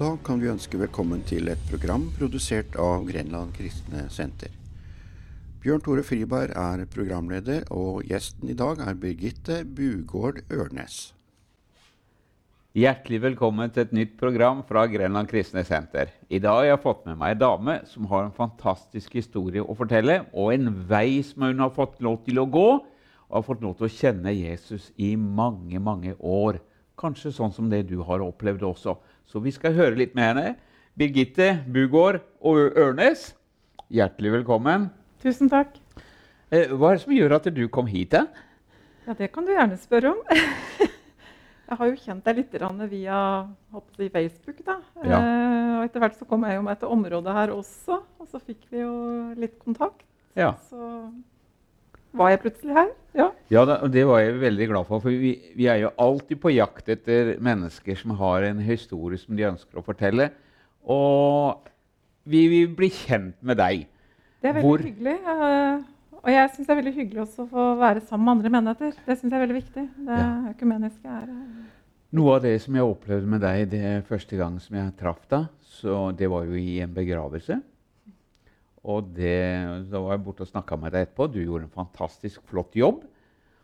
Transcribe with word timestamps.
Da 0.00 0.14
kan 0.24 0.40
vi 0.40 0.48
ønske 0.48 0.78
velkommen 0.80 1.20
til 1.28 1.50
et 1.52 1.60
program 1.68 2.06
produsert 2.16 2.72
av 2.80 3.02
Grenland 3.04 3.50
kristne 3.52 4.06
senter. 4.08 4.48
Bjørn 5.60 5.82
Tore 5.84 6.04
Friberg 6.08 6.54
er 6.56 6.86
programleder, 6.88 7.66
og 7.68 8.06
gjesten 8.08 8.48
i 8.48 8.56
dag 8.56 8.80
er 8.80 8.96
Birgitte 8.96 9.58
Bugård 9.68 10.40
Ørnes. 10.48 11.10
Hjertelig 12.72 13.20
velkommen 13.26 13.74
til 13.74 13.84
et 13.84 13.92
nytt 13.98 14.16
program 14.16 14.64
fra 14.64 14.86
Grenland 14.88 15.28
kristne 15.28 15.66
senter. 15.68 16.16
I 16.32 16.40
dag 16.40 16.62
har 16.62 16.70
jeg 16.70 16.82
fått 16.86 17.04
med 17.04 17.20
meg 17.20 17.34
ei 17.34 17.42
dame 17.44 17.76
som 17.92 18.08
har 18.08 18.24
en 18.24 18.34
fantastisk 18.40 19.20
historie 19.20 19.60
å 19.60 19.76
fortelle, 19.76 20.22
og 20.32 20.54
en 20.56 20.72
vei 20.88 21.20
som 21.28 21.44
hun 21.50 21.60
har 21.66 21.76
fått 21.76 22.00
lov 22.00 22.22
til 22.24 22.40
å 22.40 22.48
gå, 22.48 22.68
og 22.80 23.36
har 23.36 23.48
fått 23.52 23.68
lov 23.68 23.76
til 23.76 23.90
å 23.90 23.94
kjenne 24.00 24.32
Jesus 24.32 24.94
i 24.96 25.12
mange, 25.20 25.76
mange 25.76 26.16
år. 26.24 26.64
Kanskje 26.96 27.36
sånn 27.36 27.52
som 27.52 27.68
det 27.68 27.84
du 27.92 27.98
har 28.08 28.24
opplevd 28.24 28.64
også. 28.72 28.96
Så 29.30 29.38
vi 29.38 29.52
skal 29.54 29.76
høre 29.76 29.94
litt 29.94 30.16
med 30.18 30.26
henne. 30.26 30.46
Birgitte 30.98 31.60
Bugård 31.70 32.16
og 32.42 32.74
Ørnes, 32.74 33.28
hjertelig 33.86 34.32
velkommen. 34.40 34.88
Tusen 35.22 35.46
takk. 35.52 35.76
Eh, 36.50 36.72
Hva 36.74 36.90
er 36.90 36.98
det 36.98 37.04
som 37.04 37.14
gjør 37.14 37.36
at 37.36 37.46
du 37.54 37.60
kom 37.70 37.86
hit? 37.86 38.10
da? 38.10 38.24
Ja, 39.06 39.14
Det 39.14 39.30
kan 39.30 39.46
du 39.46 39.52
gjerne 39.54 39.78
spørre 39.78 40.10
om. 40.10 40.18
jeg 41.70 41.78
har 41.78 41.86
jo 41.92 42.00
kjent 42.02 42.26
deg 42.26 42.40
litt 42.40 42.58
via 42.90 43.20
håper 43.70 44.10
Facebook. 44.10 44.64
da. 44.66 44.80
Ja. 45.04 45.20
Eh, 45.22 45.78
og 45.78 45.84
Etter 45.86 46.00
hvert 46.02 46.18
så 46.18 46.26
kom 46.26 46.42
jeg 46.42 46.58
jo 46.58 46.66
meg 46.66 46.80
til 46.80 46.88
området 46.90 47.32
her 47.32 47.54
også, 47.54 48.02
og 48.18 48.26
så 48.26 48.42
fikk 48.42 48.66
vi 48.72 48.82
jo 48.82 48.94
litt 49.38 49.60
kontakt. 49.62 50.02
Ja. 50.34 50.56
Så 50.66 51.06
var 52.16 52.30
jeg 52.30 52.40
plutselig 52.42 52.74
her. 52.76 52.88
Ja. 53.14 53.30
Ja, 53.50 53.64
da, 53.66 53.76
det 53.90 54.04
var 54.06 54.20
jeg 54.22 54.36
veldig 54.40 54.66
glad 54.70 54.86
for. 54.86 55.00
For 55.02 55.10
vi, 55.10 55.32
vi 55.56 55.66
er 55.66 55.80
jo 55.84 55.90
alltid 55.98 56.38
på 56.42 56.52
jakt 56.54 56.88
etter 56.88 57.36
mennesker 57.42 57.96
som 57.98 58.10
har 58.20 58.42
en 58.46 58.60
historie 58.62 59.18
som 59.18 59.36
de 59.36 59.48
ønsker 59.48 59.78
å 59.80 59.84
fortelle. 59.86 60.30
Og 60.86 61.66
vi 62.30 62.44
vil 62.52 62.68
bli 62.76 62.90
kjent 62.94 63.36
med 63.42 63.58
deg. 63.60 63.86
Det 64.40 64.48
er 64.50 64.54
veldig 64.58 64.68
Hvor- 64.68 64.84
hyggelig. 64.86 65.16
eh, 65.26 65.82
og 66.20 66.28
jeg 66.30 66.50
syns 66.50 66.66
det 66.66 66.70
er 66.70 66.80
veldig 66.82 66.94
hyggelig 66.94 67.22
også 67.26 67.44
å 67.46 67.50
få 67.50 67.64
være 67.80 68.00
sammen 68.06 68.24
med 68.24 68.36
andre 68.36 68.50
menigheter. 68.50 68.92
Det 69.06 69.18
syns 69.18 69.30
jeg 69.32 69.40
er 69.40 69.46
veldig 69.46 69.58
viktig. 69.62 69.88
Det 70.06 70.18
Ja. 70.18 70.52
økumeniske 70.54 71.06
er 71.06 71.26
Noe 72.12 72.34
av 72.34 72.42
det 72.42 72.60
som 72.60 72.74
jeg 72.74 72.82
opplevde 72.82 73.26
med 73.26 73.40
deg 73.40 73.70
det 73.70 74.04
første 74.08 74.36
gang 74.36 74.58
som 74.58 74.74
jeg 74.76 74.96
traff 74.98 75.28
deg, 75.28 75.46
så 75.62 76.10
det 76.16 76.28
var 76.28 76.42
jo 76.44 76.54
i 76.58 76.80
en 76.80 76.92
begravelse. 76.92 77.62
Og 78.88 79.10
det, 79.12 79.36
da 79.92 80.00
var 80.00 80.16
jeg 80.16 80.24
borte 80.24 80.44
og 80.46 80.50
snakka 80.50 80.78
med 80.80 80.94
deg 80.94 81.06
etterpå. 81.06 81.28
Du 81.28 81.40
gjorde 81.42 81.66
en 81.66 81.74
fantastisk 81.74 82.40
flott 82.48 82.76
jobb. 82.78 83.02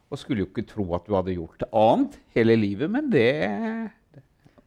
Og 0.06 0.20
skulle 0.20 0.44
jo 0.44 0.48
ikke 0.50 0.66
tro 0.68 0.84
at 0.94 1.06
du 1.06 1.16
hadde 1.16 1.34
gjort 1.34 1.64
annet 1.72 2.18
hele 2.36 2.54
livet, 2.58 2.90
men 2.92 3.08
det 3.10 3.30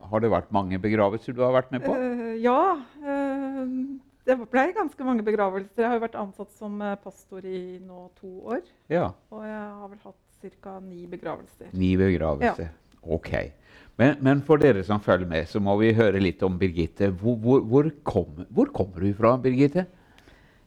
Har 0.09 0.23
det 0.23 0.31
vært 0.31 0.51
mange 0.51 0.79
begravelser 0.81 1.35
du 1.37 1.43
har 1.45 1.53
vært 1.53 1.71
med 1.71 1.83
på? 1.85 1.93
Uh, 1.93 2.33
ja. 2.41 2.81
Uh, 3.03 3.99
det 4.25 4.35
ble 4.49 4.65
ganske 4.75 5.05
mange 5.05 5.23
begravelser. 5.25 5.83
Jeg 5.83 5.87
har 5.87 5.99
jo 5.99 6.03
vært 6.03 6.17
ansatt 6.19 6.51
som 6.57 6.75
eh, 6.85 6.97
pastor 7.01 7.45
i 7.49 7.79
nå 7.81 8.09
to 8.19 8.29
år. 8.53 8.59
Ja. 8.91 9.07
Og 9.33 9.45
jeg 9.45 9.61
har 9.61 9.87
vel 9.89 10.01
hatt 10.03 10.59
ca. 10.61 10.75
ni 10.83 11.07
begravelser. 11.09 11.71
Ni 11.73 11.95
begravelser. 11.97 12.69
Ok. 13.01 13.31
Men, 13.99 14.19
men 14.23 14.43
for 14.45 14.61
dere 14.61 14.83
som 14.85 15.01
følger 15.03 15.27
med, 15.27 15.47
så 15.49 15.61
må 15.63 15.73
vi 15.81 15.95
høre 15.97 16.21
litt 16.21 16.43
om 16.45 16.59
Birgitte. 16.61 17.09
Hvor, 17.09 17.39
hvor, 17.41 17.63
hvor, 17.71 17.89
kom, 18.05 18.43
hvor 18.53 18.69
kommer 18.75 19.07
du 19.07 19.09
fra, 19.17 19.33
Birgitte? 19.41 19.87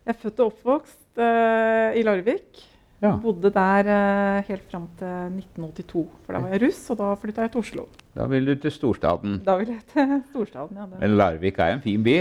Jeg 0.03 0.15
er 0.15 0.19
født 0.19 0.41
og 0.43 0.51
oppvokst 0.53 1.21
uh, 1.23 1.95
i 1.99 2.03
Larvik. 2.03 2.63
Ja. 3.03 3.13
Bodde 3.23 3.51
der 3.55 3.89
uh, 3.91 4.45
helt 4.47 4.65
fram 4.71 4.85
til 4.99 5.37
1982. 5.39 6.03
For 6.27 6.35
da 6.37 6.41
var 6.45 6.53
jeg 6.55 6.63
russ, 6.65 6.81
og 6.91 6.99
da 7.01 7.11
flytta 7.19 7.45
jeg 7.47 7.53
til 7.55 7.63
Oslo. 7.63 7.85
Da 8.19 8.27
vil 8.31 8.47
du 8.47 8.55
til 8.63 8.75
storstaden. 8.75 9.41
Da 9.47 9.57
vil 9.61 9.73
jeg 9.75 9.83
til 9.93 10.13
storstaden. 10.33 10.79
Ja, 10.79 10.87
det. 10.91 11.01
Men 11.03 11.17
Larvik 11.19 11.59
er 11.63 11.77
en 11.77 11.83
fin 11.85 12.03
by. 12.07 12.17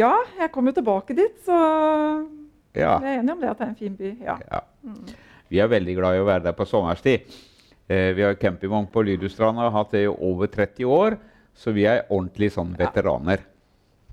ja, 0.00 0.12
jeg 0.40 0.50
kom 0.52 0.66
jo 0.68 0.72
tilbake 0.80 1.16
dit, 1.16 1.36
så 1.46 1.58
Ja. 2.74 2.96
jeg 2.98 3.14
er 3.14 3.20
enig 3.20 3.32
om 3.36 3.40
det 3.40 3.48
at 3.52 3.58
det 3.60 3.66
er 3.66 3.70
en 3.70 3.76
fin 3.78 3.96
by. 3.96 4.14
Ja. 4.24 4.36
ja. 4.50 4.60
Vi 5.48 5.60
er 5.62 5.68
veldig 5.70 5.94
glad 6.00 6.16
i 6.16 6.22
å 6.24 6.26
være 6.26 6.42
der 6.48 6.56
på 6.58 6.64
sommerstid. 6.66 7.28
Eh, 7.86 8.10
vi 8.16 8.24
har 8.24 8.34
campingvogn 8.40 8.88
på 8.90 9.02
Lydusstrand 9.06 9.60
og 9.60 9.68
har 9.68 9.74
hatt 9.76 9.92
det 9.94 10.06
i 10.06 10.10
over 10.10 10.48
30 10.50 10.84
år. 10.88 11.16
Så 11.54 11.70
vi 11.76 11.84
er 11.86 12.06
ordentlig 12.10 12.48
sånn 12.56 12.72
veteraner. 12.76 13.44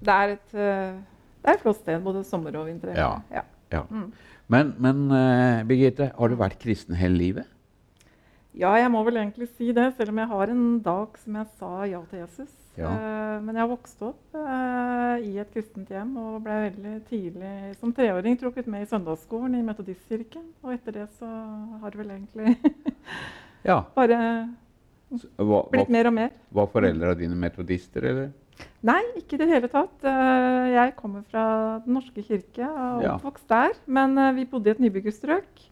Det, 0.02 0.14
er 0.14 0.34
et, 0.36 0.54
eh, 0.54 1.00
det 1.42 1.50
er 1.50 1.58
et 1.58 1.64
flott 1.64 1.82
sted 1.82 2.04
både 2.06 2.24
sommer 2.28 2.56
og 2.60 2.68
vinter. 2.70 2.94
Ja. 2.98 3.16
Ja. 3.34 3.44
Ja. 3.72 3.86
Mm. 3.90 4.12
Men, 4.52 4.74
men 4.84 5.04
uh, 5.12 5.62
Birgitte, 5.68 6.12
har 6.18 6.32
du 6.32 6.36
vært 6.40 6.60
kristen 6.62 6.98
hele 7.00 7.18
livet? 7.18 7.52
Ja, 8.58 8.74
jeg 8.76 8.92
må 8.92 9.00
vel 9.08 9.22
egentlig 9.22 9.48
si 9.56 9.70
det, 9.72 9.94
selv 9.96 10.12
om 10.12 10.18
jeg 10.20 10.28
har 10.28 10.52
en 10.52 10.66
dag 10.84 11.14
som 11.22 11.38
jeg 11.40 11.48
sa 11.60 11.70
ja 11.88 12.02
til 12.12 12.20
Jesus. 12.20 12.50
Ja. 12.80 12.90
Uh, 12.92 13.38
men 13.46 13.56
jeg 13.56 13.64
har 13.64 13.72
vokst 13.72 14.04
opp 14.04 14.36
uh, 14.36 15.16
i 15.24 15.38
et 15.40 15.54
kristent 15.56 15.92
hjem 15.92 16.12
og 16.20 16.42
ble 16.44 16.58
veldig 16.68 16.96
tidlig 17.08 17.54
som 17.80 17.94
treåring 17.96 18.36
trukket 18.40 18.68
med 18.72 18.84
i 18.84 18.90
søndagsskolen 18.92 19.56
i 19.56 19.64
Metodistkirken. 19.66 20.50
Og 20.66 20.76
etter 20.76 21.00
det 21.00 21.08
så 21.20 21.30
har 21.82 21.96
det 21.96 22.02
vel 22.04 22.14
egentlig 22.18 22.58
Ja. 23.68 23.82
bare 24.00 24.20
Var, 25.12 25.66
blitt 25.72 25.92
mer 25.92 26.08
og 26.08 26.16
mer. 26.16 26.30
var 26.56 26.70
foreldra 26.72 27.16
dine 27.20 27.36
metodister, 27.40 28.04
eller? 28.08 28.30
Nei, 28.84 29.02
ikke 29.18 29.36
i 29.38 29.42
det 29.44 29.48
hele 29.52 29.68
tatt. 29.70 30.04
Eh, 30.04 30.70
jeg 30.74 30.96
kommer 30.98 31.22
fra 31.30 31.44
Den 31.86 31.94
norske 31.94 32.24
kirke 32.26 32.66
og 32.68 33.04
Ja. 33.04 33.16
oppvokst 33.16 33.48
der. 33.50 33.76
Men 33.86 34.18
eh, 34.18 34.32
vi 34.36 34.46
bodde 34.46 34.68
i 34.68 34.72
et 34.72 34.80
nybyggerstrøk. 34.80 35.68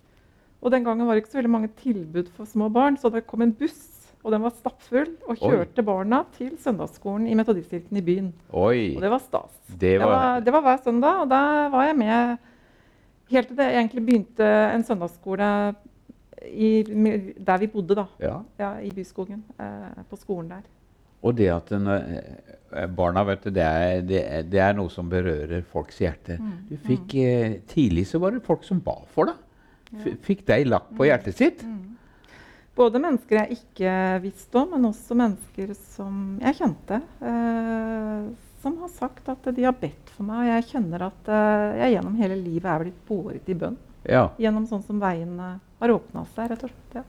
Og 0.61 0.71
den 0.71 0.83
gangen 0.83 1.07
var 1.07 1.15
det 1.15 1.23
ikke 1.23 1.31
så 1.31 1.39
veldig 1.39 1.49
mange 1.55 1.69
tilbud 1.79 2.29
for 2.35 2.45
små 2.45 2.67
barn, 2.69 2.97
så 2.97 3.09
det 3.11 3.25
kom 3.27 3.41
en 3.41 3.53
buss, 3.53 4.11
og 4.25 4.33
den 4.33 4.41
var 4.43 4.49
stappfull, 4.51 5.13
og 5.23 5.37
Oi. 5.37 5.49
kjørte 5.49 5.83
barna 5.87 6.25
til 6.35 6.57
søndagsskolen 6.59 7.27
i 7.31 7.33
Metodistkirken 7.39 7.95
i 7.97 8.01
byen. 8.03 8.33
Oi. 8.51 8.95
Og 8.97 9.01
det 9.01 9.09
var 9.09 9.19
stas. 9.23 9.53
Det 9.69 9.79
Det 9.79 9.99
var, 10.01 10.07
var 10.09 10.39
det 10.41 10.51
var 10.53 10.61
hver 10.61 10.81
søndag, 10.83 11.21
og 11.21 11.29
da 11.29 11.69
var 11.69 11.85
jeg 11.87 11.95
med 11.97 12.37
helt 13.31 13.47
til 13.47 13.55
det 13.57 13.69
egentlig 13.71 14.05
begynte 14.05 14.43
en 14.75 14.83
søndagsskole 14.83 15.75
i, 16.43 16.83
der 16.83 17.57
vi 17.57 17.67
bodde, 17.67 17.95
da. 17.95 18.05
Ja. 18.19 18.41
Ja, 18.59 18.73
I 18.83 18.89
Byskogen. 18.91 19.43
Eh, 19.59 20.03
på 20.09 20.15
skolen 20.17 20.49
der. 20.49 20.61
Og 21.25 21.35
det 21.35 21.49
at 21.51 21.71
en, 21.75 21.87
eh, 21.91 22.87
barna 22.95 23.25
vet 23.27 23.43
du, 23.43 23.51
det 23.55 23.65
er, 23.65 24.01
det, 24.07 24.21
er, 24.23 24.47
det 24.47 24.61
er 24.63 24.77
noe 24.77 24.91
som 24.93 25.09
berører 25.11 25.65
folks 25.67 25.99
hjerte. 25.99 26.37
Du 26.69 26.77
fikk, 26.85 27.15
eh, 27.19 27.59
Tidlig 27.67 28.07
så 28.07 28.21
var 28.23 28.35
det 28.35 28.45
folk 28.45 28.63
som 28.67 28.79
ba 28.83 28.95
for 29.15 29.31
deg. 29.31 29.45
Fikk 30.23 30.45
deg 30.45 30.67
lagt 30.69 30.93
på 30.95 31.07
hjertet 31.09 31.37
sitt. 31.37 31.63
Både 32.79 33.01
mennesker 33.01 33.41
jeg 33.41 33.57
ikke 33.57 33.93
visste 34.23 34.61
om, 34.61 34.69
men 34.71 34.87
også 34.87 35.17
mennesker 35.17 35.73
som 35.75 36.37
jeg 36.39 36.59
kjente. 36.61 37.01
Eh, 37.19 38.29
som 38.61 38.77
har 38.79 38.91
sagt 38.93 39.27
at 39.31 39.49
de 39.55 39.65
har 39.65 39.75
bedt 39.79 40.11
for 40.15 40.27
meg, 40.27 40.45
og 40.45 40.51
jeg 40.53 40.67
kjenner 40.73 41.07
at 41.09 41.31
eh, 41.31 41.79
jeg 41.81 41.97
gjennom 41.97 42.15
hele 42.19 42.37
livet 42.39 42.69
er 42.71 42.85
blitt 42.85 43.01
båret 43.07 43.51
i 43.51 43.57
bønn. 43.59 43.75
Ja. 44.07 44.29
Gjennom 44.39 44.67
sånn 44.69 44.85
som 44.85 44.99
veiene 45.01 45.57
har 45.59 45.93
åpna 45.95 46.23
seg, 46.35 46.53
rett 46.53 46.63
og 46.67 46.71
slett. 46.71 47.01
Ja. 47.01 47.03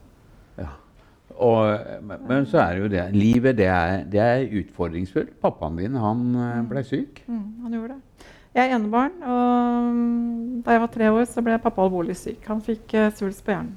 Og, 1.41 2.03
men, 2.05 2.45
så 2.49 2.61
er 2.61 2.75
det 2.75 2.83
jo 2.83 2.89
det 2.93 3.05
Livet 3.17 3.57
det 3.57 3.69
er, 3.73 4.03
det 4.13 4.21
er 4.21 4.59
utfordringsfullt. 4.61 5.33
Pappaen 5.41 5.79
din 5.81 5.97
han 5.97 6.25
eh, 6.37 6.63
ble 6.69 6.85
syk. 6.85 7.23
Mm, 7.27 7.45
han 7.65 7.77
gjorde 7.79 7.97
det. 7.97 8.27
Jeg 8.51 8.67
er 8.67 8.75
enebarn, 8.75 9.13
og 9.23 9.93
mm, 9.95 10.63
da 10.67 10.75
jeg 10.75 10.83
var 10.83 10.91
tre 10.91 11.11
år, 11.15 11.27
så 11.31 11.43
ble 11.47 11.59
pappa 11.63 11.85
alvorlig 11.87 12.17
syk. 12.19 12.43
Han 12.51 12.61
fikk 12.67 12.97
uh, 12.99 13.07
svulst 13.15 13.45
på 13.47 13.55
hjernen. 13.55 13.77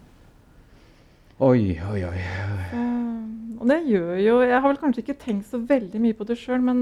Oi, 1.44 1.76
oi, 1.92 2.00
oi. 2.08 2.24
Uh, 2.74 3.60
og 3.60 3.70
det 3.70 3.80
gjør 3.90 4.18
jo 4.22 4.34
Jeg 4.44 4.56
har 4.58 4.66
vel 4.66 4.80
kanskje 4.82 5.04
ikke 5.04 5.20
tenkt 5.22 5.48
så 5.50 5.60
veldig 5.62 6.02
mye 6.02 6.18
på 6.18 6.26
det 6.28 6.40
sjøl, 6.42 6.64
men 6.66 6.82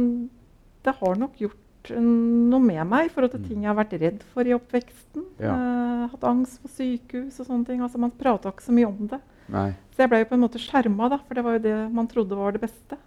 det 0.86 0.96
har 0.98 1.20
nok 1.20 1.36
gjort 1.42 1.92
noe 1.92 2.62
med 2.62 2.82
meg 2.88 3.10
i 3.10 3.12
forhold 3.12 3.34
til 3.34 3.44
ting 3.44 3.66
jeg 3.66 3.72
har 3.72 3.78
vært 3.78 3.98
redd 4.00 4.24
for 4.32 4.48
i 4.48 4.56
oppveksten. 4.56 5.28
Ja. 5.44 5.58
Uh, 5.58 6.08
hatt 6.14 6.26
angst 6.32 6.62
for 6.64 6.72
sykehus 6.72 7.42
og 7.44 7.50
sånne 7.50 7.68
ting. 7.68 7.84
Altså 7.84 8.00
Man 8.02 8.16
prata 8.16 8.54
ikke 8.54 8.70
så 8.70 8.76
mye 8.76 8.88
om 8.88 9.12
det. 9.12 9.20
Nei. 9.52 9.70
Så 9.92 10.04
jeg 10.04 10.12
ble 10.12 10.22
jo 10.22 10.30
på 10.30 10.38
en 10.38 10.44
måte 10.46 10.62
skjerma, 10.62 11.10
da, 11.12 11.20
for 11.28 11.38
det 11.38 11.44
var 11.46 11.58
jo 11.58 11.64
det 11.66 11.78
man 11.94 12.08
trodde 12.10 12.38
var 12.40 12.56
det 12.56 12.64
beste. 12.64 12.98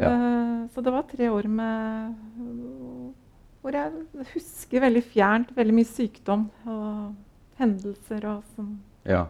Ja. 0.00 0.10
Uh, 0.12 0.58
så 0.72 0.82
det 0.84 0.92
var 0.92 1.06
tre 1.08 1.28
år 1.32 1.48
med 1.48 2.16
hvor 3.64 3.74
jeg 3.74 4.26
husker 4.34 4.84
veldig 4.84 5.02
fjernt 5.02 5.48
veldig 5.56 5.74
mye 5.74 5.88
sykdom 5.88 6.44
og 6.70 7.14
hendelser 7.58 8.26
og 8.30 8.44
sånn. 8.54 8.76
Ja. 9.08 9.24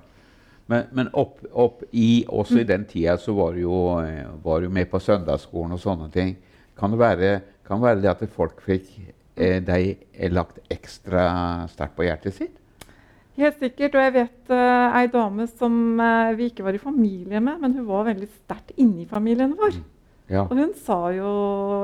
Men, 0.67 0.89
men 0.99 1.11
opp, 1.15 1.39
opp 1.55 1.85
i, 1.93 2.27
også 2.27 2.61
i 2.61 2.67
den 2.69 2.85
tida 2.91 3.15
så 3.23 3.33
var 3.37 3.55
du 3.55 3.63
jo, 3.63 3.79
eh, 4.03 4.27
var 4.43 4.65
du 4.65 4.73
med 4.73 4.91
på 4.91 5.01
søndagsskolen 5.01 5.77
og 5.77 5.81
sånne 5.83 6.11
ting. 6.13 6.35
Kan 6.77 6.93
det 6.93 7.01
være, 7.01 7.31
kan 7.65 7.79
det, 7.79 7.87
være 7.87 8.03
det 8.03 8.13
at 8.13 8.25
folk 8.35 8.61
fikk 8.67 8.91
eh, 9.39 9.61
deg 9.65 10.33
lagt 10.35 10.59
ekstra 10.75 11.29
sterkt 11.71 11.97
på 11.97 12.09
hjertet 12.09 12.37
sitt? 12.37 12.57
Helt 13.37 13.59
sikkert. 13.61 13.95
Og 13.99 14.03
jeg 14.07 14.15
vet 14.17 14.53
uh, 14.55 14.97
ei 14.97 15.07
dame 15.13 15.47
som 15.51 15.75
uh, 16.01 16.33
vi 16.39 16.49
ikke 16.51 16.65
var 16.65 16.77
i 16.79 16.81
familie 16.83 17.41
med, 17.41 17.61
men 17.61 17.75
hun 17.77 17.87
var 17.89 18.09
veldig 18.09 18.29
sterkt 18.33 18.73
inni 18.81 19.07
familien 19.11 19.53
vår. 19.59 19.77
Ja. 20.33 20.43
Og 20.49 20.57
hun 20.59 20.73
sa 20.75 20.97
jo 21.15 21.27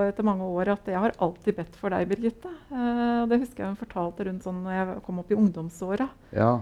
etter 0.03 0.25
mange 0.27 0.43
år 0.43 0.73
at 0.73 0.87
'jeg 0.89 0.99
har 0.99 1.13
alltid 1.23 1.55
bedt 1.61 1.77
for 1.79 1.91
deg, 1.95 2.09
Birgitte'. 2.11 2.51
Uh, 2.73 3.23
og 3.23 3.29
det 3.31 3.39
husker 3.45 3.63
jeg 3.63 3.69
hun 3.71 3.77
fortalte 3.85 4.25
rundt 4.27 4.43
sånn 4.43 4.65
når 4.65 4.73
jeg 4.73 5.03
kom 5.07 5.19
opp 5.21 5.31
i 5.31 5.35
ungdomsåra. 5.39 6.09
ja. 6.33 6.61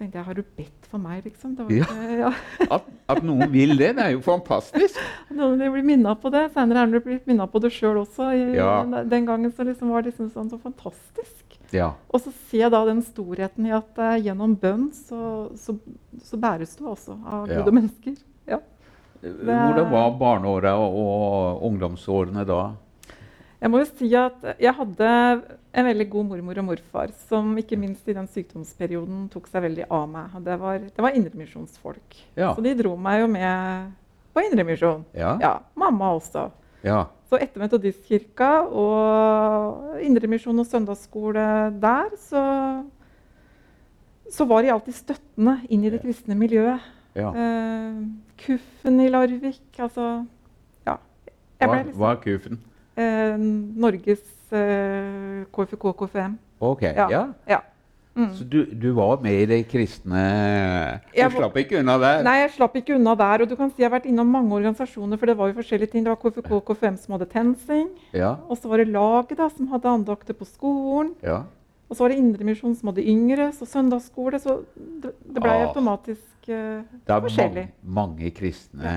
tenkte 0.00 0.16
jeg, 0.16 0.24
har 0.24 0.34
du 0.34 0.42
bedt 0.56 0.86
for 0.88 0.96
meg, 0.98 1.24
liksom? 1.24 1.54
Det 1.56 1.64
var 1.66 1.72
Ja. 1.76 1.84
ikke, 1.84 2.18
ja. 2.18 2.32
At, 2.74 2.84
at 3.06 3.22
noen 3.22 3.52
vil 3.52 3.76
det, 3.76 3.90
det 3.96 4.04
er 4.06 4.10
jo 4.16 4.20
fantastisk. 4.24 4.96
Noen 5.30 5.58
blir 5.60 5.84
minna 5.84 6.14
på 6.16 6.30
det. 6.32 6.46
Senere 6.54 6.86
er 6.86 6.86
du 6.94 7.00
blitt 7.04 7.26
minna 7.28 7.44
på 7.46 7.60
det 7.60 7.70
sjøl 7.70 8.00
også. 8.00 8.30
I, 8.32 8.56
Ja. 8.56 8.82
Den 9.04 9.26
gangen 9.28 9.52
så 9.52 9.62
liksom 9.62 9.90
var 9.92 10.00
det 10.00 10.14
liksom 10.14 10.30
sånn 10.32 10.48
så 10.48 10.56
fantastisk. 10.58 11.49
Ja. 11.76 11.92
Og 12.10 12.20
så 12.24 12.32
ser 12.48 12.64
jeg 12.66 12.72
da 12.74 12.80
den 12.88 13.02
storheten 13.06 13.66
i 13.68 13.74
at 13.76 13.98
uh, 14.00 14.16
gjennom 14.18 14.56
bønn 14.58 14.88
så, 14.96 15.50
så, 15.58 15.76
så 16.26 16.38
bæres 16.40 16.76
du 16.78 16.86
også 16.90 17.14
av 17.24 17.48
Ja. 17.50 17.60
Gud 17.60 17.70
og 17.72 17.76
mennesker. 17.78 18.18
Ja. 18.50 18.60
Hvordan 19.20 19.90
var 19.92 20.14
barneåra 20.18 20.74
og, 20.80 20.94
og 20.96 21.66
ungdomsårene 21.68 22.46
da? 22.48 22.60
Jeg 23.60 23.68
må 23.68 23.82
jo 23.82 23.88
si 23.90 24.08
at 24.16 24.44
jeg 24.56 24.72
hadde 24.72 25.08
en 25.76 25.86
veldig 25.86 26.06
god 26.10 26.28
mormor 26.30 26.58
og 26.62 26.64
morfar 26.70 27.10
som 27.28 27.52
ikke 27.60 27.76
minst 27.78 28.08
i 28.08 28.14
den 28.16 28.26
sykdomsperioden 28.32 29.26
tok 29.30 29.50
seg 29.52 29.66
veldig 29.66 29.84
av 29.92 30.06
meg. 30.08 30.38
Det 30.46 30.56
var, 30.62 30.78
det 30.88 31.04
var 31.04 31.18
indremisjonsfolk. 31.18 32.16
Ja. 32.40 32.54
Så 32.56 32.64
de 32.64 32.72
dro 32.78 32.94
meg 32.96 33.20
jo 33.20 33.28
med 33.36 33.92
på 34.32 34.46
indremisjon. 34.48 35.04
Ja. 35.12 35.36
Ja, 35.42 35.52
mamma 35.78 36.14
også. 36.16 36.48
ja. 36.86 37.04
Så 37.30 37.38
etter 37.38 37.62
Metodistkirka 37.62 38.48
og 38.74 40.00
indremisjon 40.02 40.58
og 40.58 40.66
søndagsskole 40.66 41.44
der, 41.82 42.08
så, 42.18 42.42
så 44.34 44.46
var 44.50 44.64
de 44.66 44.72
alltid 44.74 44.96
støttende 44.98 45.60
inn 45.70 45.84
i 45.86 45.92
det 45.94 46.00
kristne 46.02 46.34
miljøet. 46.38 46.82
ja. 47.14 47.30
Eh, 47.30 48.00
Kuffen 48.40 49.00
i 49.04 49.08
Larvik, 49.12 49.60
altså 49.78 50.24
Ja. 50.88 50.94
Hva, 51.60 51.74
liksom 51.84 51.98
hva 52.00 52.10
er 52.14 52.20
Kuffen? 52.24 52.58
eh, 52.96 53.36
Norges 53.84 54.22
eh, 54.52 55.44
KFK 55.52 55.92
KFM. 56.00 56.38
Ok, 56.60 56.82
Ja. 56.82 57.08
ja. 57.10 57.26
Ja. 57.48 57.58
Mm. 58.16 58.30
Så 58.34 58.44
du, 58.44 58.64
du 58.74 58.88
var 58.96 59.20
med 59.22 59.36
i 59.42 59.46
det 59.46 59.60
kristne 59.70 60.22
Du 61.12 61.18
Jeg 61.20 61.30
slapp 61.30 61.54
ikke 61.60 61.78
unna 61.78 61.94
der? 62.02 62.24
Nei, 62.26 62.34
jeg 62.42 62.50
slapp 62.56 62.74
ikke 62.80 62.96
unna 62.96 63.14
der. 63.16 63.44
Og 63.44 63.48
du 63.48 63.54
kan 63.56 63.70
si 63.70 63.82
jeg 63.84 63.86
har 63.90 63.94
vært 63.98 64.08
innom 64.10 64.26
mange 64.34 64.50
organisasjoner, 64.58 65.16
for 65.20 65.30
det 65.30 65.36
var 65.38 65.52
jo 65.52 65.56
forskjellige 65.60 65.92
ting. 65.92 66.04
Det 66.04 66.10
var 66.12 66.18
KFK 66.20 66.50
og 66.58 66.64
KFM 66.72 66.98
som 66.98 67.14
hadde 67.16 67.28
TenSing. 67.30 67.88
Ja. 68.16 68.34
Og 68.50 68.58
så 68.58 68.68
var 68.72 68.82
det 68.82 68.88
laget 68.90 69.38
da, 69.38 69.48
som 69.54 69.70
hadde 69.72 69.88
andakter 69.94 70.34
på 70.36 70.48
skolen. 70.48 71.14
ja. 71.22 71.42
Og 71.90 71.96
så 71.98 72.04
var 72.04 72.12
det 72.12 72.20
Indremisjon 72.22 72.74
som 72.78 72.92
hadde 72.92 73.02
yngre, 73.02 73.48
så 73.50 73.66
søndagsskole. 73.66 74.38
Så 74.38 74.60
det, 74.78 75.10
det 75.26 75.40
ble 75.42 75.50
Ah. 75.50 75.64
automatisk 75.66 76.46
uh, 76.46 76.84
Det 76.86 77.10
er 77.10 77.20
forskjellig. 77.24 77.64
mange, 77.82 78.20
mange 78.22 78.30
kristne 78.30 78.92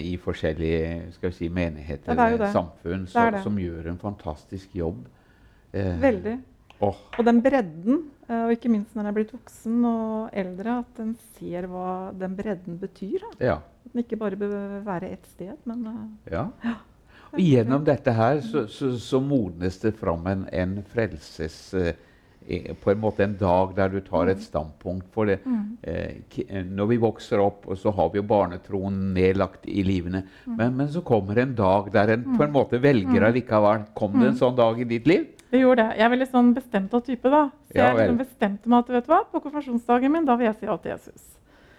i 0.00 0.14
forskjellige 0.16 1.32
si, 1.36 1.48
menigheter 1.52 2.14
eller 2.14 2.46
er 2.46 2.52
samfunn 2.54 3.04
som, 3.06 3.36
som 3.44 3.58
gjør 3.60 3.90
en 3.92 3.98
fantastisk 4.00 4.72
jobb. 4.72 5.04
Eh, 5.74 6.00
Veldig. 6.00 6.38
Åh, 6.84 7.00
Og 7.18 7.24
den 7.26 7.40
bredden, 7.42 8.04
eh, 8.28 8.44
og 8.44 8.52
ikke 8.54 8.70
minst 8.72 8.94
når 8.94 9.04
en 9.04 9.10
er 9.10 9.16
blitt 9.16 9.32
voksen 9.34 9.80
og 9.88 10.36
eldre, 10.36 10.80
at 10.84 11.00
en 11.04 11.16
ser 11.38 11.66
hva 11.70 12.12
den 12.18 12.36
bredden 12.38 12.78
betyr. 12.80 13.24
Ja. 13.40 13.60
At 13.84 13.94
den 13.94 14.04
ikke 14.04 14.20
bare 14.20 14.38
bør 14.38 14.78
være 14.86 15.10
ett 15.16 15.26
sted, 15.34 15.56
men 15.68 15.86
ja. 16.30 16.48
Ja. 16.62 16.76
Og 17.28 17.40
gjennom 17.44 17.84
dette 17.84 18.12
her 18.16 18.40
så, 18.44 18.66
så, 18.72 18.94
så 19.00 19.20
modnes 19.20 19.80
det 19.82 19.94
fram 19.98 20.26
en, 20.30 20.44
en 20.48 20.78
frelses 20.88 21.56
eh, 21.76 21.90
På 22.80 22.94
en 22.94 23.00
måte 23.02 23.26
en 23.26 23.34
dag 23.36 23.74
der 23.76 23.90
du 23.92 23.98
tar 24.06 24.30
et 24.32 24.40
standpunkt 24.40 25.10
for 25.12 25.28
det. 25.28 25.42
Mm. 25.44 25.76
eh, 25.82 26.62
når 26.64 26.86
vi 26.94 27.00
vokser 27.02 27.42
opp, 27.44 27.66
og 27.68 27.76
så 27.76 27.92
har 27.92 28.08
vi 28.14 28.22
jo 28.22 28.28
barnetroen 28.30 29.10
nedlagt 29.12 29.68
i 29.68 29.82
livene. 29.84 30.22
Men, 30.46 30.78
men 30.78 30.88
så 30.88 31.02
kommer 31.04 31.42
en 31.42 31.52
dag 31.58 31.90
der 31.92 32.14
en 32.14 32.24
på 32.30 32.46
en 32.46 32.54
måte 32.54 32.80
velger 32.80 33.28
allikevel. 33.28 33.90
Kom 33.98 34.16
det 34.16 34.30
en 34.30 34.40
sånn 34.40 34.56
dag 34.56 34.80
i 34.80 34.88
ditt 34.88 35.10
liv? 35.10 35.26
Det 35.50 35.60
gjorde 35.62 35.82
det. 35.84 35.96
Jeg 35.98 36.04
er 36.04 36.12
veldig 36.12 36.28
sånn 36.28 36.52
bestemt 36.56 36.94
av 36.94 37.02
type, 37.06 37.30
da. 37.32 37.42
Så 37.70 37.78
Ja, 37.78 37.86
jeg 37.88 37.96
liksom 38.02 38.18
bestemte 38.20 38.68
meg 38.68 38.78
at 38.84 38.88
vet 38.98 39.06
du 39.06 39.12
hva, 39.12 39.22
på 39.32 39.40
konfirmasjonsdagen 39.40 40.12
min 40.12 40.26
da 40.28 40.36
vil 40.36 40.46
jeg 40.50 40.58
si 40.60 40.66
ja 40.68 40.76
til 40.76 40.92
Jesus. 40.92 41.24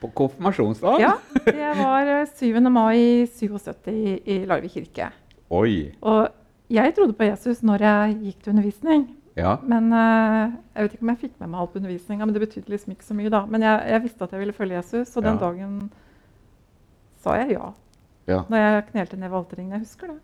På 0.02 0.10
konfirmasjonsdagen? 0.16 1.02
Ja, 1.04 1.14
Det 1.46 1.72
var 1.78 2.08
eh, 2.08 2.26
7. 2.40 2.60
mai 2.72 3.28
77 3.28 3.88
i, 3.94 4.18
i 4.26 4.38
Larvik 4.50 4.72
kirke. 4.78 5.12
Oi. 5.52 5.92
Og 6.02 6.30
jeg 6.70 6.94
trodde 6.96 7.14
på 7.18 7.28
Jesus 7.28 7.62
når 7.66 7.84
jeg 7.86 8.18
gikk 8.24 8.44
til 8.44 8.54
undervisning. 8.54 9.08
Ja. 9.40 9.56
Men 9.64 9.92
uh, 9.94 10.52
Jeg 10.76 10.84
vet 10.84 10.94
ikke 10.98 11.06
om 11.06 11.12
jeg 11.14 11.22
fikk 11.24 11.36
med 11.40 11.50
meg 11.50 11.60
alt 11.62 11.72
på 11.74 11.80
undervisninga, 11.80 12.26
men 12.26 12.34
det 12.36 12.42
betydde 12.44 12.74
liksom 12.74 12.92
ikke 12.96 13.06
så 13.08 13.16
mye. 13.18 13.30
da. 13.34 13.44
Men 13.46 13.62
jeg, 13.66 13.86
jeg 13.94 14.04
visste 14.04 14.24
at 14.26 14.32
jeg 14.36 14.40
ville 14.44 14.54
følge 14.56 14.76
Jesus, 14.80 15.16
og 15.18 15.24
den 15.24 15.38
Ja. 15.38 15.40
dagen 15.46 15.92
sa 17.24 17.36
jeg 17.40 17.52
ja. 17.58 17.70
ja. 18.28 18.42
Når 18.50 18.58
jeg 18.64 18.84
knelte 18.92 19.18
ned 19.20 19.30
ved. 19.30 19.58
Jeg 19.58 19.80
husker 19.80 20.08
det. 20.08 20.20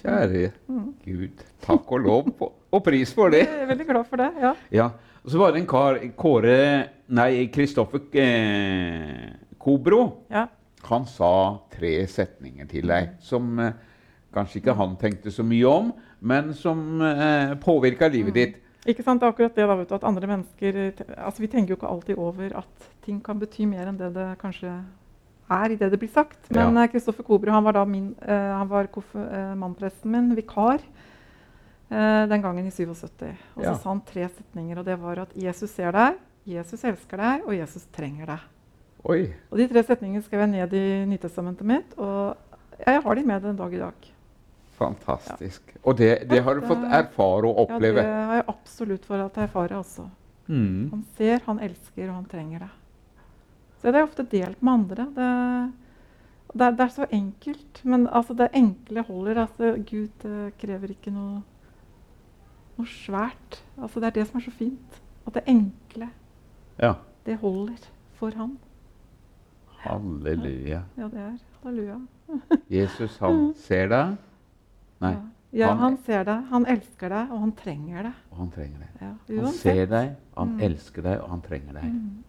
Kjære 0.00 0.52
Mm. 0.68 0.94
Gud. 1.04 1.42
Takk 1.60 1.92
og 1.92 2.00
lov 2.00 2.24
på- 2.38 2.52
og 2.72 2.84
pris 2.84 3.12
for 3.12 3.30
det. 3.30 3.40
Jeg 3.46 3.62
er 3.62 3.66
veldig 3.66 3.86
glad 3.86 4.04
for 4.06 4.16
det. 4.16 4.30
ja. 4.40 4.54
Ja. 4.70 4.90
Og 5.24 5.30
så 5.30 5.38
var 5.38 5.52
det 5.52 5.60
en 5.60 5.66
kar, 5.66 5.98
Kåre 6.16 6.88
Nei, 7.08 7.46
Kristoffer 7.52 8.00
eh, 8.14 9.32
Kobro. 9.58 10.24
ja. 10.30 10.46
Han 10.88 11.04
sa 11.04 11.58
tre 11.70 12.06
setninger 12.06 12.66
til 12.66 12.86
deg 12.88 13.10
som 13.20 13.58
eh, 13.60 13.72
kanskje 14.32 14.62
ikke 14.62 14.74
han 14.78 14.96
tenkte 14.96 15.30
så 15.30 15.42
mye 15.44 15.66
om, 15.68 15.92
men 16.22 16.54
som 16.54 17.02
eh, 17.02 17.54
påvirka 17.60 18.08
livet 18.10 18.34
ditt. 18.34 18.56
Ikke 18.88 19.04
sant, 19.04 19.20
det 19.20 19.26
er 19.28 19.32
akkurat 19.34 19.54
det 19.54 19.66
da, 19.68 19.74
vet 19.76 19.88
du, 19.90 19.94
at 19.94 20.04
andre 20.08 20.26
mennesker 20.26 20.78
altså 21.18 21.40
Vi 21.42 21.48
tenker 21.52 21.74
jo 21.74 21.76
ikke 21.76 21.90
alltid 21.90 22.16
over 22.16 22.56
at 22.56 22.88
ting 23.04 23.20
kan 23.22 23.38
bety 23.38 23.66
mer 23.68 23.86
enn 23.90 23.98
det 23.98 24.14
det 24.14 24.38
kanskje 24.40 24.72
er 25.50 25.72
i 25.74 25.76
det 25.76 25.90
det 25.92 25.98
blir 26.00 26.10
sagt. 26.12 26.50
Men 26.50 26.74
Ja. 26.76 26.82
eh, 26.84 26.88
Kristoffer 26.92 27.22
Kobro 27.26 27.50
han 27.50 27.64
var 27.64 27.72
da 27.72 27.84
min, 27.84 28.14
uh, 28.22 28.28
han 28.58 28.68
var 28.68 28.84
eh, 28.86 29.54
mannpresten 29.54 30.10
min, 30.10 30.34
vikar, 30.36 30.80
uh, 31.90 32.26
den 32.28 32.42
gangen 32.42 32.66
i 32.66 32.70
77. 32.70 33.34
Og 33.56 33.62
Ja. 33.64 33.74
så 33.74 33.82
sa 33.82 33.88
han 33.90 34.00
tre 34.06 34.28
setninger, 34.28 34.78
og 34.78 34.84
det 34.84 34.98
var 35.00 35.18
at 35.18 35.34
Jesus 35.36 35.70
ser 35.70 35.92
deg, 35.92 36.14
Jesus 36.46 36.84
elsker 36.84 37.16
deg, 37.16 37.42
og 37.46 37.52
Jesus 37.54 37.86
trenger 37.92 38.26
deg. 38.26 38.40
Oi. 39.04 39.32
Og 39.50 39.58
De 39.58 39.68
tre 39.68 39.82
setningene 39.82 40.22
skrev 40.22 40.40
jeg 40.40 40.50
ned 40.50 40.72
i 40.72 41.04
Nytestamentet 41.06 41.64
mitt, 41.64 41.98
og 41.98 42.36
jeg 42.86 43.02
har 43.02 43.14
de 43.14 43.22
med 43.22 43.42
den 43.42 43.56
dag 43.56 43.72
i 43.74 43.78
dag. 43.78 43.94
Fantastisk. 44.80 45.62
Og 45.84 45.96
det, 45.96 46.28
det 46.28 46.42
har 46.42 46.54
du 46.54 46.60
fått 46.66 46.84
erfare 46.84 47.48
og 47.48 47.68
Ja. 47.70 47.78
Det 47.78 47.94
har 48.04 48.34
jeg 48.34 48.44
absolutt 48.48 49.04
fått 49.04 49.36
erfare. 49.36 49.76
også. 49.76 50.08
Mm. 50.48 50.90
Han 50.90 51.04
ser, 51.16 51.40
han 51.46 51.60
elsker, 51.60 52.08
og 52.08 52.14
han 52.14 52.24
trenger 52.24 52.58
det. 52.58 52.70
Så 53.80 53.86
det 53.88 53.94
har 53.94 54.00
jeg 54.02 54.08
ofte 54.10 54.26
delt 54.30 54.62
med 54.62 54.72
andre. 54.72 55.04
Det, 55.16 55.28
det, 56.52 56.66
er, 56.66 56.70
det 56.76 56.80
er 56.84 56.88
så 56.92 57.06
enkelt, 57.10 57.80
men 57.84 58.06
altså, 58.12 58.34
det 58.36 58.50
enkle 58.54 59.02
holder. 59.08 59.38
Altså, 59.46 59.70
Gud 59.88 60.26
krever 60.60 60.90
ikke 60.92 61.10
noe, 61.14 61.40
noe 62.76 62.86
svært. 62.86 63.62
Altså, 63.80 64.00
det 64.00 64.06
er 64.10 64.18
det 64.20 64.26
som 64.28 64.40
er 64.40 64.44
så 64.44 64.50
fint. 64.58 65.00
At 65.26 65.34
det 65.38 65.44
enkle, 65.48 66.10
Ja. 66.80 66.94
det 67.26 67.38
holder 67.40 67.88
for 68.20 68.30
han. 68.36 68.58
Halleluja. 69.80 70.82
Ja, 70.98 71.08
det 71.08 71.18
er 71.20 71.36
halleluja. 71.64 71.98
Jesus, 72.70 73.16
han 73.18 73.52
ser 73.56 73.88
deg. 73.88 74.16
Nei, 75.00 75.12
Ja. 75.16 75.20
Ja, 75.52 75.66
Han- 75.72 75.78
han 75.78 75.96
ser 76.06 76.22
deg, 76.24 76.44
han 76.46 76.64
elsker 76.66 77.08
deg, 77.10 77.30
og 77.32 77.40
han 77.40 77.52
trenger 77.52 78.02
deg. 78.02 78.12
og 78.30 78.36
han 78.38 78.50
trenger 78.50 78.78
deg. 78.78 78.88
Ja, 79.00 79.42
Han 79.42 79.52
ser 79.52 79.86
deg, 79.86 80.12
han 80.36 80.48
Mm. 80.52 80.60
elsker 80.60 81.02
deg, 81.02 81.20
og 81.22 81.28
han 81.30 81.40
trenger 81.40 81.72
deg. 81.72 81.84
Mm. 81.84 82.24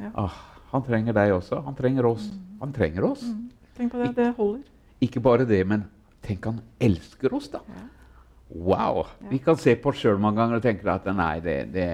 Ja. 0.00 0.10
Ah, 0.14 0.36
han 0.72 0.82
trenger 0.86 1.12
deg 1.16 1.32
også. 1.36 1.62
Han 1.66 1.74
trenger 1.78 2.06
oss. 2.08 2.30
Han 2.60 2.72
trenger 2.72 3.04
oss. 3.10 3.22
Mm. 3.22 3.48
Tenk 3.76 3.92
på 3.92 3.98
det, 4.02 4.12
det 4.16 4.30
holder. 4.36 4.60
Ikke 5.02 5.20
bare 5.24 5.44
det, 5.48 5.62
men 5.66 5.84
tenk 6.22 6.44
han 6.46 6.60
elsker 6.80 7.34
oss, 7.34 7.48
da. 7.52 7.60
Ja. 7.68 7.88
Wow! 8.52 9.06
Vi 9.30 9.38
kan 9.40 9.56
se 9.56 9.74
på 9.80 9.88
oss 9.92 10.02
sjøl 10.02 10.18
mange 10.20 10.36
ganger 10.42 10.58
og 10.60 10.64
tenke 10.64 10.88
at 10.92 11.06
nei, 11.16 11.38
det, 11.40 11.56
det, 11.72 11.86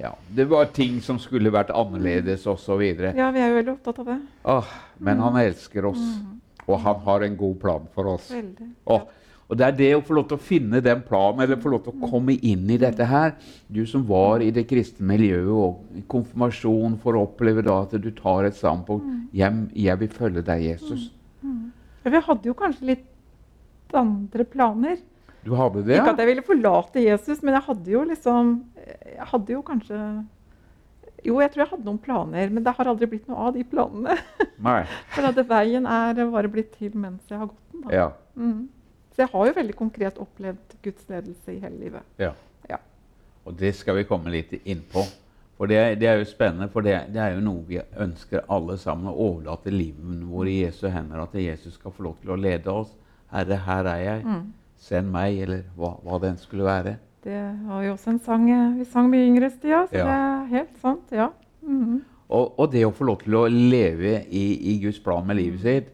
ja, 0.00 0.10
det 0.34 0.46
var 0.50 0.66
ting 0.74 0.96
som 1.04 1.20
skulle 1.22 1.52
vært 1.54 1.70
annerledes 1.70 2.46
osv. 2.50 2.82
ja, 2.82 3.28
vi 3.30 3.40
er 3.44 3.52
jo 3.52 3.58
veldig 3.60 3.74
opptatt 3.76 4.00
av 4.02 4.08
det. 4.10 4.16
Ah, 4.44 4.72
men 4.98 5.22
han 5.22 5.36
elsker 5.44 5.86
oss, 5.92 6.02
Mm. 6.02 6.40
og 6.66 6.80
han 6.80 7.00
har 7.06 7.20
en 7.22 7.36
god 7.36 7.60
plan 7.60 7.86
for 7.94 8.06
oss. 8.16 8.30
Veldig. 8.32 8.68
Åh, 8.86 9.02
og 9.48 9.58
det 9.60 9.66
er 9.66 9.74
det 9.76 9.88
å 9.96 10.02
få 10.06 10.14
lov 10.16 10.28
til 10.30 10.38
å 10.38 10.40
finne 10.40 10.80
den 10.80 11.02
planen, 11.04 11.42
eller 11.44 11.58
få 11.60 11.70
lov 11.74 11.82
til 11.84 11.92
å 11.94 12.08
komme 12.10 12.32
inn 12.40 12.68
i 12.72 12.78
dette 12.80 13.04
her. 13.04 13.34
Du 13.68 13.82
som 13.86 14.04
var 14.08 14.40
i 14.40 14.50
det 14.54 14.64
kristne 14.70 15.04
miljøet 15.10 15.50
og 15.52 15.98
i 16.00 16.04
konfirmasjon 16.08 16.96
for 17.02 17.18
å 17.18 17.26
oppleve 17.26 17.62
da 17.66 17.82
at 17.84 17.92
du 18.00 18.10
tar 18.16 18.48
et 18.48 18.56
standpunkt. 18.56 19.04
Jeg, 19.36 19.66
jeg 19.76 19.98
vil 20.00 20.08
følge 20.16 20.42
deg, 20.46 20.62
Jesus. 20.70 21.10
Ja, 21.44 22.10
Vi 22.14 22.22
hadde 22.28 22.48
jo 22.50 22.54
kanskje 22.56 22.88
litt 22.94 23.04
andre 23.94 24.44
planer. 24.48 24.96
Du 25.44 25.52
hadde 25.58 25.82
det, 25.84 25.98
Ikke 26.00 26.14
at 26.14 26.20
jeg 26.22 26.30
ville 26.30 26.42
forlate 26.46 27.02
Jesus, 27.04 27.42
men 27.44 27.52
jeg 27.58 27.66
hadde 27.66 27.90
jo 27.92 28.00
liksom 28.08 28.54
Jeg 28.80 29.26
hadde 29.28 29.52
jo 29.52 29.58
kanskje 29.66 29.98
Jo, 31.24 31.34
jeg 31.42 31.50
tror 31.52 31.62
jeg 31.64 31.70
hadde 31.74 31.84
noen 31.84 31.98
planer, 32.00 32.48
men 32.52 32.64
det 32.64 32.72
har 32.78 32.88
aldri 32.88 33.08
blitt 33.12 33.28
noe 33.28 33.50
av 33.50 33.52
de 33.56 33.64
planene. 33.68 34.16
Nei. 34.64 34.80
For 35.14 35.28
at 35.28 35.38
veien 35.48 35.84
er 35.88 36.18
bare 36.32 36.48
blitt 36.52 36.72
til 36.78 36.96
mens 36.96 37.28
jeg 37.28 37.38
har 37.42 37.48
gått 37.52 37.60
den. 37.72 37.84
da. 37.84 37.92
Ja. 37.92 38.08
Mhm. 38.40 38.64
Så 39.14 39.22
jeg 39.22 39.30
har 39.32 39.46
jo 39.46 39.52
veldig 39.56 39.76
konkret 39.78 40.18
opplevd 40.18 40.74
Guds 40.82 41.08
ledelse 41.08 41.54
i 41.54 41.60
hele 41.62 41.78
livet. 41.78 42.02
ja. 42.18 42.32
Ja. 42.70 42.76
Og 43.44 43.58
det 43.58 43.74
skal 43.76 43.96
vi 43.96 44.06
komme 44.08 44.30
litt 44.32 44.52
inn 44.64 44.80
på. 44.92 45.04
For 45.56 45.70
det, 45.70 46.00
det 46.00 46.08
er 46.08 46.16
jo 46.18 46.24
spennende, 46.26 46.68
for 46.72 46.82
det, 46.82 46.96
det 47.14 47.20
er 47.22 47.34
jo 47.36 47.42
noe 47.44 47.62
vi 47.68 47.78
ønsker 48.00 48.42
alle 48.50 48.74
sammen. 48.80 49.06
Å 49.06 49.14
overlate 49.14 49.70
livet 49.70 50.24
vårt 50.26 50.48
i 50.50 50.56
Jesu 50.64 50.88
hender. 50.90 51.20
At 51.22 51.34
Jesus 51.38 51.76
skal 51.78 51.92
få 51.94 52.08
lov 52.08 52.16
til 52.22 52.32
å 52.34 52.38
lede 52.40 52.72
oss. 52.72 52.90
Herre, 53.30 53.60
her 53.66 53.90
er 53.92 54.00
jeg. 54.02 54.24
Mm. 54.24 54.48
Send 54.84 55.12
meg, 55.12 55.38
eller 55.44 55.62
hva, 55.76 55.92
hva 56.02 56.18
enn 56.26 56.40
skulle 56.40 56.66
være. 56.66 56.96
Det 57.24 57.38
var 57.68 57.84
jo 57.86 57.92
også 57.94 58.10
en 58.10 58.18
sang 58.24 58.48
eh, 58.50 58.74
vi 58.80 58.84
sang 58.88 59.06
mye 59.12 59.28
yngre 59.28 59.48
tida, 59.52 59.84
så 59.88 59.96
Ja. 59.96 60.04
det 60.04 60.16
er 60.16 60.50
helt 60.56 60.82
sant. 60.82 61.12
Ja. 61.12 61.28
Mhm. 61.62 62.02
Og, 62.28 62.58
og, 62.58 62.72
det 62.72 62.82
å 62.86 62.90
få 62.90 63.04
lov 63.04 63.20
til 63.22 63.34
å 63.36 63.46
leve 63.46 64.24
i, 64.32 64.44
i 64.72 64.78
Guds 64.82 64.98
plan 65.04 65.26
med 65.26 65.36
livet 65.36 65.60
sitt, 65.60 65.90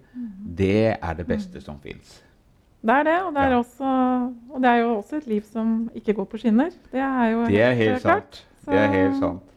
det 0.56 0.96
er 1.02 1.14
det 1.18 1.26
beste 1.26 1.60
som 1.60 1.78
fins. 1.82 2.22
Det 2.80 2.94
er 2.96 3.02
det, 3.04 3.16
og 3.26 3.34
det 3.37 3.42
er, 3.42 3.50
ja. 3.50 3.58
også, 3.58 3.88
og 4.50 4.62
det 4.62 4.70
er, 4.70 4.76
jo 4.80 4.96
også 4.96 5.16
et 5.20 5.26
liv 5.28 5.42
som 5.44 5.90
ikke 5.94 6.14
går 6.16 6.25
på 6.32 6.38
skinner. 6.40 6.70
Det 6.92 7.00
er 7.00 7.26
jo 7.34 7.42
det 7.44 7.60
er 7.60 7.75
helt, 7.76 7.90
helt 7.90 8.02
sant. 8.02 8.46
Det 8.64 8.78
er 8.78 8.87
helt 8.94 9.18
sant. 9.20 9.50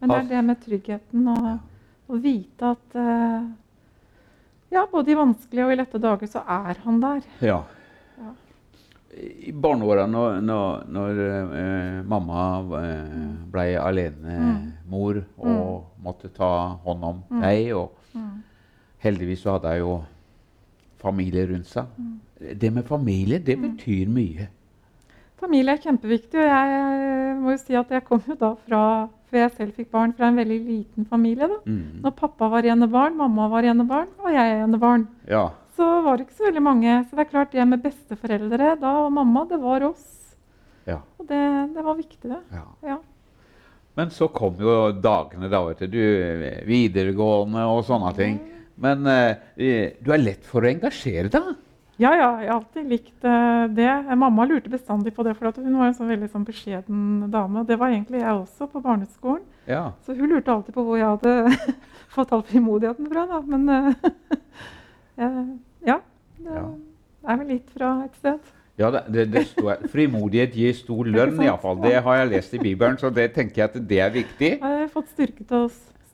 Men 0.00 0.10
det 0.10 0.18
er 0.18 0.28
det 0.28 0.44
med 0.44 0.60
tryggheten 0.64 1.28
og 1.28 1.48
å 2.10 2.20
vite 2.20 2.72
at 2.74 2.96
uh, 2.98 3.48
ja, 4.72 4.84
både 4.92 5.12
i 5.12 5.18
vanskelige 5.18 5.66
og 5.66 5.72
i 5.72 5.78
lette 5.80 6.00
dager 6.02 6.30
så 6.30 6.42
er 6.44 6.80
han 6.84 7.00
der. 7.02 7.24
Ja. 7.44 7.58
ja. 8.20 8.34
I 9.48 9.52
barneåra, 9.52 10.06
når, 10.10 10.40
når, 10.44 10.84
når 10.92 11.24
uh, 11.24 11.98
mamma 12.12 12.44
uh, 12.60 13.26
ble 13.52 13.66
alenemor 13.80 15.22
mm. 15.22 15.34
og 15.40 15.56
mm. 15.56 16.00
måtte 16.04 16.32
ta 16.36 16.52
hånd 16.84 17.08
om 17.08 17.24
mm. 17.28 17.42
deg 17.44 17.74
og 17.78 17.96
mm. 18.12 18.30
Heldigvis 19.00 19.40
så 19.40 19.54
hadde 19.54 19.70
jeg 19.72 19.80
jo 19.80 19.92
familie 21.00 21.46
rundt 21.50 21.68
seg. 21.70 21.90
Mm. 21.96 22.56
Det 22.60 22.70
med 22.72 22.88
familie, 22.88 23.38
det 23.38 23.56
mm. 23.58 23.68
betyr 23.68 24.10
mye. 24.12 24.48
Familie 25.40 25.74
er 25.74 25.80
kjempeviktig. 25.80 26.40
Og 26.40 26.50
jeg 26.50 27.38
må 27.40 27.54
jo 27.54 27.62
si 27.62 27.76
at 27.78 27.96
jeg 27.96 28.04
kom 28.06 28.22
jo 28.26 28.36
da 28.38 28.52
fra 28.66 28.82
før 29.30 29.44
jeg 29.44 29.52
selv 29.54 29.76
fikk 29.78 29.90
barn, 29.94 30.12
fra 30.16 30.28
en 30.28 30.38
veldig 30.40 30.58
liten 30.66 31.06
familie. 31.06 31.46
da. 31.46 31.60
Mm. 31.64 32.00
Når 32.04 32.14
pappa 32.18 32.48
var 32.50 32.66
enebarn, 32.66 33.16
mamma 33.16 33.46
var 33.52 33.68
enebarn, 33.70 34.08
og 34.18 34.32
jeg 34.34 34.56
er 34.56 34.64
enebarn. 34.64 35.06
Ja. 35.30 35.44
Så 35.78 35.86
var 36.04 36.18
det 36.18 36.26
ikke 36.26 36.40
så 36.40 36.48
veldig 36.48 36.64
mange. 36.66 36.96
Så 37.06 37.16
det 37.16 37.24
er 37.24 37.30
klart, 37.30 37.52
det 37.52 37.68
med 37.68 37.84
besteforeldre 37.84 38.74
da 38.80 38.96
og 39.04 39.12
mamma, 39.14 39.46
det 39.48 39.60
var 39.62 39.86
oss. 39.86 40.34
Ja. 40.88 40.98
Og 41.20 41.28
det, 41.28 41.40
det 41.76 41.86
var 41.86 41.96
viktig, 41.96 42.26
det. 42.26 42.40
Ja. 42.52 42.66
ja. 42.88 42.98
Men 43.98 44.10
så 44.14 44.28
kom 44.34 44.58
jo 44.58 44.74
dagene, 44.98 45.50
da, 45.52 45.62
vet 45.68 45.86
du. 45.92 46.02
Videregående 46.66 47.66
og 47.70 47.84
sånne 47.86 48.12
ting. 48.18 48.40
Men 48.80 49.08
eh, 49.10 49.96
du 50.00 50.12
er 50.14 50.22
lett 50.22 50.46
for 50.48 50.64
å 50.64 50.70
engasjere 50.70 51.32
deg? 51.32 51.50
Ja, 52.00 52.14
ja. 52.16 52.28
Jeg 52.40 52.48
har 52.48 52.54
alltid 52.54 52.86
likt 52.88 53.24
uh, 53.28 53.66
det. 53.76 53.88
Mamma 54.16 54.46
lurte 54.48 54.72
bestandig 54.72 55.12
på 55.16 55.24
det, 55.26 55.34
for 55.36 55.52
hun 55.60 55.76
var 55.76 55.90
en 55.90 55.96
sånn 55.98 56.08
veldig 56.08 56.30
sånn 56.32 56.46
beskjeden 56.48 57.26
dame. 57.32 57.66
Det 57.68 57.76
var 57.80 57.92
egentlig 57.92 58.22
jeg 58.22 58.36
også 58.38 58.70
på 58.72 58.80
barneskolen. 58.84 59.42
Ja. 59.68 59.90
Så 60.06 60.16
hun 60.16 60.32
lurte 60.32 60.54
alltid 60.54 60.76
på 60.76 60.84
hvor 60.86 60.96
jeg 60.96 61.10
hadde 61.10 61.74
fått 62.14 62.32
all 62.32 62.46
frimodigheten 62.48 63.10
fra. 63.10 63.26
Da. 63.28 63.42
Men 63.44 63.68
uh, 65.20 65.52
ja. 65.84 66.00
Det 66.40 66.56
ja. 66.56 66.64
er 67.28 67.42
vel 67.42 67.52
litt 67.52 67.68
fra 67.76 67.92
et 68.06 68.16
sted. 68.16 68.56
Ja, 68.80 68.88
det, 68.96 69.26
det, 69.28 69.44
står, 69.50 69.82
Frimodighet 69.92 70.54
gir 70.56 70.72
stor 70.72 71.04
lønn, 71.04 71.36
iallfall. 71.44 71.82
Det 71.84 71.98
har 72.00 72.22
jeg 72.22 72.30
lest 72.30 72.54
i 72.56 72.62
Bibelen, 72.62 72.96
så 72.96 73.10
det 73.12 73.26
tenker 73.34 73.60
jeg 73.60 73.68
at 73.68 73.80
det 73.90 73.98
er 74.00 74.14
viktig. 74.14 74.52
Jeg 74.54 74.78
har 74.78 74.88
fått 74.94 75.10
styrke 75.12 75.44
til 75.44 75.66
å 75.66 75.68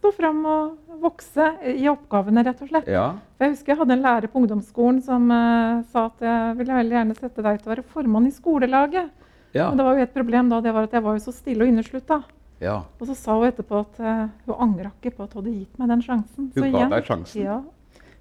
stå 0.06 0.12
fram 0.14 0.44
og 0.46 1.00
vokse 1.02 1.46
i 1.66 1.86
oppgavene, 1.90 2.44
rett 2.46 2.60
og 2.62 2.70
slett. 2.70 2.88
Ja. 2.90 3.06
Jeg 3.40 3.52
husker 3.52 3.72
jeg 3.72 3.80
hadde 3.80 3.94
en 3.96 4.04
lærer 4.04 4.30
på 4.30 4.38
ungdomsskolen 4.40 5.02
som 5.04 5.28
uh, 5.32 5.82
sa 5.90 6.06
at 6.10 6.22
jeg 6.22 6.56
ville 6.60 6.76
veldig 6.76 6.96
gjerne 6.96 7.16
sette 7.18 7.44
deg 7.44 7.58
til 7.58 7.68
å 7.68 7.72
være 7.74 7.84
formann 7.90 8.28
i 8.28 8.34
skolelaget. 8.34 9.10
Ja. 9.56 9.68
Men 9.68 9.80
det 9.80 9.86
var 9.86 9.98
jo 9.98 10.06
et 10.06 10.14
problem 10.14 10.50
da, 10.52 10.60
det 10.62 10.74
var 10.76 10.86
at 10.86 10.94
jeg 10.94 11.04
var 11.04 11.16
jo 11.16 11.24
så 11.24 11.34
stille 11.34 11.64
og 11.64 11.72
inneslutta. 11.72 12.20
Ja. 12.62 12.78
Og 13.00 13.08
så 13.10 13.16
sa 13.18 13.36
hun 13.36 13.48
etterpå 13.48 13.80
at 13.82 13.98
uh, 14.00 14.26
hun 14.46 14.60
angra 14.68 14.92
ikke 14.94 15.16
på 15.16 15.26
at 15.26 15.34
hun 15.34 15.42
hadde 15.42 15.56
gitt 15.56 15.80
meg 15.80 15.90
den 15.92 16.04
sjansen. 16.06 16.50
Hun 16.54 16.76
ga 16.76 16.84
deg 16.94 17.10
sjansen? 17.10 17.42
Ja. 17.42 17.60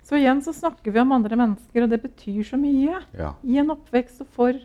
Så 0.06 0.20
igjen 0.20 0.42
så 0.46 0.54
snakker 0.54 0.94
vi 0.94 1.02
om 1.02 1.14
andre 1.16 1.38
mennesker, 1.40 1.86
og 1.86 1.94
det 1.94 2.02
betyr 2.04 2.42
så 2.46 2.60
mye 2.62 3.00
ja. 3.18 3.34
i 3.46 3.60
en 3.62 3.74
oppvekst. 3.74 4.26
Og 4.26 4.34
for, 4.38 4.58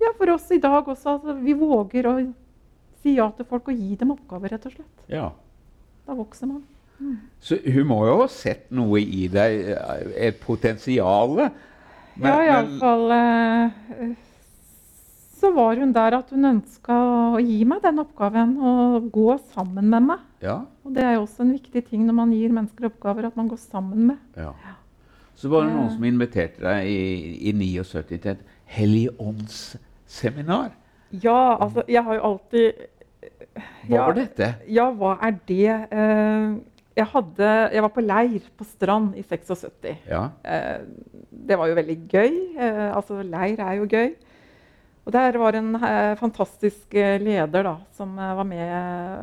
ja, 0.00 0.12
for 0.18 0.36
oss 0.36 0.48
i 0.52 0.60
dag 0.62 0.88
også, 0.88 1.18
at 1.18 1.42
vi 1.44 1.56
våger 1.56 2.08
å 2.08 2.14
si 3.02 3.16
ja 3.18 3.26
til 3.36 3.48
folk 3.48 3.68
og 3.68 3.76
gi 3.76 3.96
dem 4.00 4.14
oppgaver, 4.14 4.54
rett 4.54 4.68
og 4.68 4.76
slett. 4.76 5.08
Ja. 5.12 5.30
Da 6.06 6.16
vokser 6.18 6.50
man. 6.50 6.62
Mm. 6.98 7.16
Så 7.42 7.58
hun 7.64 7.86
må 7.90 8.02
jo 8.06 8.18
ha 8.22 8.28
sett 8.30 8.68
noe 8.74 9.00
i 9.02 9.26
deg, 9.32 9.72
et 10.16 10.38
potensial? 10.42 11.48
Ja, 12.22 12.36
iallfall 12.44 13.14
eh, 13.16 14.12
så 15.42 15.50
var 15.50 15.74
hun 15.80 15.90
der 15.94 16.14
at 16.14 16.28
hun 16.30 16.44
ønska 16.46 16.94
å 17.34 17.40
gi 17.42 17.64
meg 17.66 17.80
den 17.82 17.98
oppgaven 17.98 18.52
og 18.62 19.08
gå 19.14 19.38
sammen 19.54 19.88
med 19.90 20.02
meg. 20.12 20.20
Ja. 20.44 20.60
Og 20.86 20.94
Det 20.94 21.02
er 21.02 21.12
jo 21.16 21.24
også 21.24 21.42
en 21.42 21.56
viktig 21.56 21.82
ting 21.88 22.06
når 22.06 22.14
man 22.20 22.34
gir 22.34 22.54
mennesker 22.54 22.86
oppgaver, 22.90 23.26
at 23.26 23.36
man 23.38 23.48
går 23.50 23.58
sammen 23.58 24.00
med. 24.12 24.18
Ja. 24.36 24.52
Så 25.34 25.50
var 25.50 25.66
det 25.66 25.74
noen 25.74 25.90
som 25.90 26.04
inviterte 26.06 26.62
deg 26.62 26.86
i, 26.86 27.00
i 27.50 27.52
79 27.58 28.06
til 28.12 28.30
et 28.36 28.44
helligåndsseminar. 28.76 30.70
Ja, 31.12 31.56
altså 31.60 31.82
jeg 31.90 32.04
har 32.06 32.14
jo 32.16 32.22
alltid 32.30 32.72
hva 33.52 33.96
ja, 33.96 34.02
var 34.06 34.16
dette? 34.16 34.50
Ja, 34.70 34.88
hva 34.96 35.14
er 35.22 35.38
det? 35.48 35.70
Uh, 35.92 36.60
jeg, 36.96 37.06
hadde, 37.14 37.48
jeg, 37.72 37.84
var 37.84 37.92
på 37.94 38.04
leir 38.04 38.50
på 38.58 38.66
Strand 38.66 39.16
i 39.18 39.24
76. 39.24 39.88
Ja. 40.10 40.26
Uh, 40.44 41.24
det 41.30 41.58
var 41.58 41.70
jo 41.70 41.78
veldig 41.78 41.98
gøy. 42.10 42.36
Uh, 42.58 42.90
altså, 42.92 43.22
leir 43.26 43.62
er 43.62 43.80
jo 43.80 43.88
gøy. 43.90 44.14
Og 45.02 45.10
der 45.16 45.34
var 45.34 45.56
en 45.58 45.74
fantastisk 46.14 46.92
leder 46.94 47.64
da, 47.66 47.72
som 47.90 48.12
var 48.14 48.44
med 48.46 48.68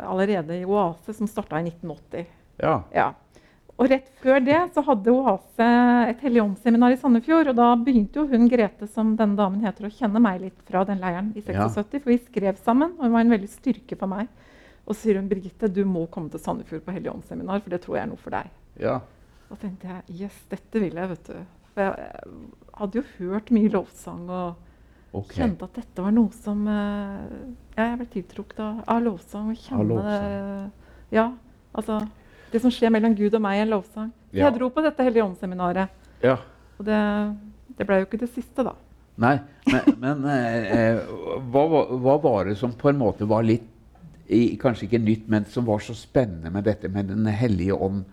allerede 0.03 0.57
i 0.59 0.65
Oase, 0.67 1.13
som 1.15 1.29
starta 1.31 1.61
i 1.61 1.69
1980. 1.69 2.25
Ja. 2.59 2.73
ja. 2.91 3.05
Og 3.79 3.87
rett 3.87 4.09
før 4.19 4.41
det 4.43 4.57
så 4.75 4.83
hadde 4.83 5.11
Oase 5.13 5.67
et 6.09 6.23
Helligåndsseminar 6.25 6.91
i 6.91 6.97
Sandefjord. 6.99 7.51
Og 7.53 7.55
da 7.55 7.69
begynte 7.79 8.19
jo 8.19 8.25
hun 8.27 8.49
Grete, 8.51 8.89
som 8.91 9.13
denne 9.19 9.39
damen 9.39 9.63
heter, 9.63 9.87
å 9.87 9.93
kjenne 9.93 10.19
meg 10.23 10.41
litt 10.43 10.65
fra 10.67 10.83
den 10.87 10.99
leiren 10.99 11.29
i 11.31 11.43
76. 11.45 11.77
Ja. 11.79 12.01
For 12.03 12.11
vi 12.11 12.17
skrev 12.25 12.59
sammen, 12.59 12.97
og 12.97 13.07
hun 13.07 13.15
var 13.15 13.23
en 13.23 13.31
veldig 13.31 13.51
styrke 13.53 13.95
for 13.99 14.11
meg. 14.11 14.27
Og 14.83 14.91
så 14.91 15.05
sier 15.05 15.21
hun 15.21 15.29
Birgitte, 15.31 15.71
du 15.71 15.85
må 15.87 16.03
komme 16.11 16.31
til 16.33 16.43
Sandefjord 16.43 16.83
på 16.83 16.97
Helligåndsseminar, 16.97 17.63
for 17.63 17.71
det 17.71 17.81
tror 17.85 17.99
jeg 17.99 18.03
er 18.03 18.11
noe 18.11 18.19
for 18.19 18.35
deg. 18.35 18.51
Ja. 18.83 18.99
Da 19.47 19.61
tenkte 19.63 19.93
jeg 19.93 20.25
yes, 20.25 20.43
dette 20.51 20.83
vil 20.83 20.99
jeg, 20.99 21.11
vet 21.13 21.31
du. 21.31 21.39
For 21.71 21.85
jeg 21.85 22.37
hadde 22.81 22.99
jo 22.99 23.07
hørt 23.15 23.51
mye 23.55 23.71
lovsang 23.71 24.23
og 24.27 25.15
okay. 25.15 25.39
kjente 25.39 25.69
at 25.69 25.79
dette 25.79 26.03
var 26.03 26.13
noe 26.15 26.35
som 26.35 26.67
uh, 26.67 27.25
Jeg 27.77 27.99
ble 28.01 28.07
tiltrukket 28.11 28.63
av, 28.65 28.81
av 28.91 29.03
lovsang. 29.07 29.53
og 29.53 29.63
kjenne 29.63 29.85
av 29.85 29.91
lovsang. 29.93 30.71
Ja, 31.15 31.29
altså 31.71 32.03
det 32.51 32.61
som 32.63 32.73
skjer 32.73 32.91
mellom 32.93 33.15
Gud 33.17 33.35
og 33.37 33.43
meg 33.43 33.59
i 33.59 33.63
en 33.63 33.73
lovsang. 33.73 34.11
Ja. 34.31 34.45
jeg 34.45 34.57
dro 34.59 34.69
på 34.73 34.83
dette 34.85 35.05
Hellige 35.05 35.25
åndsseminaret. 35.25 35.95
Ja. 36.21 36.37
Og 36.77 36.85
det, 36.85 36.99
det 37.77 37.87
ble 37.87 38.01
jo 38.01 38.07
ikke 38.07 38.21
det 38.21 38.29
siste, 38.31 38.65
da. 38.65 38.75
Nei, 39.19 39.35
men, 39.67 39.89
men 39.99 40.29
eh, 40.31 40.69
eh 40.77 40.99
hva, 41.51 41.65
hva, 41.89 42.15
var 42.23 42.47
det 42.47 42.55
som 42.59 42.71
på 42.71 42.91
en 42.91 43.01
måte 43.01 43.27
var 43.27 43.43
litt 43.43 43.65
i, 44.29 44.55
Kanskje 44.61 44.85
ikke 44.85 45.01
nytt, 45.01 45.25
men 45.27 45.47
som 45.49 45.65
var 45.65 45.81
så 45.81 45.95
spennende 45.97 46.51
med 46.53 46.67
dette 46.69 46.87
med 46.93 47.09
Den 47.09 47.25
hellige 47.33 47.73
ånd? 47.73 48.03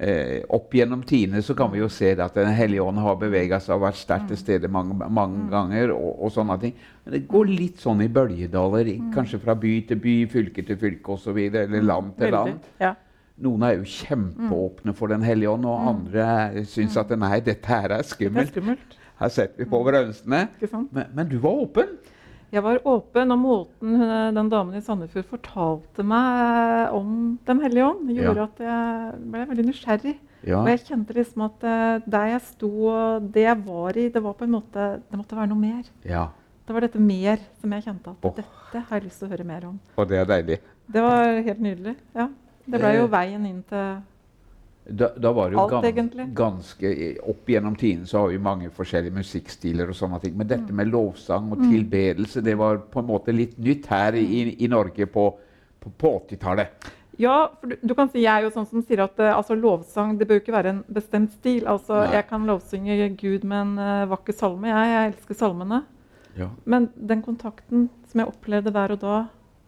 Eh, 0.00 0.40
opp 0.48 0.72
gjennom 0.72 1.02
tidene 1.04 1.42
så 1.44 1.52
kan 1.52 1.68
vi 1.68 1.82
jo 1.82 1.88
se 1.92 2.14
at 2.14 2.38
Den 2.38 2.54
hellige 2.56 2.80
ånd 2.80 3.02
har 3.04 3.18
bevega 3.20 3.58
seg 3.60 3.74
og 3.74 3.82
vært 3.84 3.98
sterkt 4.00 4.30
til 4.30 4.38
mm. 4.38 4.40
stede 4.40 4.70
mange, 4.72 4.96
mange 4.96 5.42
mm. 5.42 5.50
ganger. 5.52 5.92
Og, 5.92 6.14
og, 6.16 6.32
sånne 6.32 6.56
ting. 6.62 6.72
Men 7.04 7.14
det 7.14 7.20
går 7.28 7.52
litt 7.52 7.84
sånn 7.84 8.00
i 8.00 8.08
bølgedaler, 8.08 8.94
mm. 8.96 9.12
kanskje 9.14 9.42
fra 9.44 9.54
by 9.60 9.74
til 9.90 10.00
by, 10.00 10.16
fylke 10.32 10.64
til 10.64 10.80
fylke 10.80 11.14
osv. 11.18 11.36
Eller 11.50 11.84
land 11.84 12.16
til 12.16 12.32
land. 12.34 12.72
Ja. 12.80 12.94
Noen 13.40 13.64
er 13.64 13.76
jo 13.78 13.88
kjempeåpne 13.88 14.94
for 14.96 15.12
Den 15.12 15.24
hellige 15.24 15.50
ånd, 15.54 15.66
og 15.68 15.80
mm. 15.80 15.90
andre 15.94 16.64
syns 16.68 16.96
at 17.00 17.12
nei, 17.16 17.38
dette 17.44 17.72
her 17.72 17.96
er 17.96 18.06
skummelt. 18.06 18.50
Det 18.50 18.50
er 18.50 18.54
skummelt. 18.54 18.96
Her 19.20 19.32
setter 19.32 19.60
vi 19.60 19.68
på 19.68 19.82
bremsene. 19.84 20.46
Men, 20.70 21.04
men, 21.12 21.28
du 21.28 21.36
var 21.42 21.60
åpen? 21.66 21.98
Jeg 22.50 22.64
var 22.64 22.80
åpen, 22.88 23.30
og 23.30 23.38
måten 23.38 24.00
den 24.34 24.48
damen 24.50 24.74
i 24.74 24.82
Sandefjord 24.82 25.28
fortalte 25.30 26.02
meg 26.02 26.96
om 26.96 27.38
Den 27.46 27.60
hellige 27.62 27.86
ånd, 27.86 28.10
gjorde 28.10 28.42
ja. 28.42 28.48
at 28.48 28.64
jeg 28.64 29.20
ble 29.30 29.46
veldig 29.52 29.66
nysgjerrig. 29.68 30.16
Ja. 30.40 30.62
Og 30.62 30.70
jeg 30.72 30.82
kjente 30.86 31.14
liksom 31.16 31.44
at 31.44 31.64
uh, 31.68 32.00
der 32.08 32.30
jeg 32.32 32.42
sto, 32.48 32.70
og 32.88 33.30
det 33.34 33.44
jeg 33.44 33.60
var 33.66 33.98
i, 34.00 34.08
det 34.12 34.22
var 34.24 34.36
på 34.38 34.48
en 34.48 34.54
måte, 34.56 34.86
det 35.04 35.20
måtte 35.20 35.36
være 35.36 35.52
noe 35.52 35.60
mer. 35.60 35.82
Ja. 36.08 36.30
Det 36.64 36.76
var 36.76 36.86
dette 36.86 37.02
mer 37.02 37.42
som 37.60 37.72
jeg 37.76 37.84
kjente 37.84 38.14
at 38.14 38.28
oh. 38.28 38.36
dette 38.36 38.84
har 38.88 38.96
jeg 38.96 39.08
lyst 39.08 39.20
til 39.20 39.28
å 39.28 39.32
høre 39.34 39.46
mer 39.46 39.66
om. 39.68 39.76
Og 40.00 40.08
det 40.08 40.20
er 40.20 40.30
deilig. 40.30 40.60
Det 40.90 41.02
var 41.04 41.42
helt 41.44 41.66
nydelig. 41.66 41.98
ja. 42.16 42.30
Det 42.70 42.80
ble 42.80 42.94
jo 42.96 43.10
veien 43.10 43.46
inn 43.48 43.60
til 43.68 44.00
da, 44.90 45.10
da 45.16 45.32
var 45.32 45.50
det 45.50 45.54
jo 45.54 45.64
alt, 45.68 45.94
gans, 45.94 46.14
ganske 46.34 46.90
Opp 47.30 47.50
gjennom 47.52 47.76
tiden 47.76 48.06
så 48.06 48.24
har 48.24 48.32
vi 48.32 48.38
mange 48.42 48.70
forskjellige 48.74 49.14
musikkstiler 49.14 49.92
og 49.92 49.96
sånne 49.96 50.18
ting. 50.22 50.34
Men 50.38 50.48
dette 50.50 50.72
mm. 50.72 50.78
med 50.80 50.90
lovsang 50.90 51.50
og 51.52 51.60
mm. 51.60 51.68
tilbedelse, 51.70 52.42
det 52.42 52.56
var 52.58 52.80
på 52.90 53.02
en 53.02 53.10
måte 53.10 53.34
litt 53.36 53.58
nytt 53.60 53.86
her 53.92 54.16
i, 54.18 54.56
i 54.56 54.70
Norge 54.72 55.06
på, 55.06 55.26
på, 55.78 55.92
på 56.00 56.14
80-tallet. 56.24 56.90
Ja, 57.20 57.52
for 57.60 57.70
du, 57.70 57.76
du, 57.84 57.94
kan 57.94 58.08
si 58.08 58.22
jeg 58.24 58.32
er 58.32 58.46
jo 58.46 58.52
sånn 58.54 58.66
som 58.70 58.82
sier 58.86 59.04
at 59.04 59.18
uh, 59.20 59.34
altså, 59.36 59.54
lovsang 59.58 60.16
det 60.18 60.26
bør 60.30 60.40
ikke 60.40 60.56
være 60.56 60.72
en 60.72 60.82
bestemt 60.88 61.34
stil. 61.36 61.66
Altså, 61.68 62.06
jeg 62.10 62.24
kan 62.30 62.48
lovsynge 62.48 63.10
Gud 63.20 63.44
med 63.44 63.60
en 63.60 63.74
uh, 63.76 64.10
vakker 64.10 64.36
salme. 64.36 64.72
Jeg, 64.72 64.94
jeg 64.94 65.12
elsker 65.12 65.38
salmene. 65.42 65.82
Ja. 66.38 66.48
Men 66.64 66.88
den 66.96 67.22
kontakten 67.26 67.90
som 68.08 68.22
jeg 68.22 68.32
opplevde 68.32 68.72
der 68.74 68.96
og 68.96 69.04
da 69.04 69.18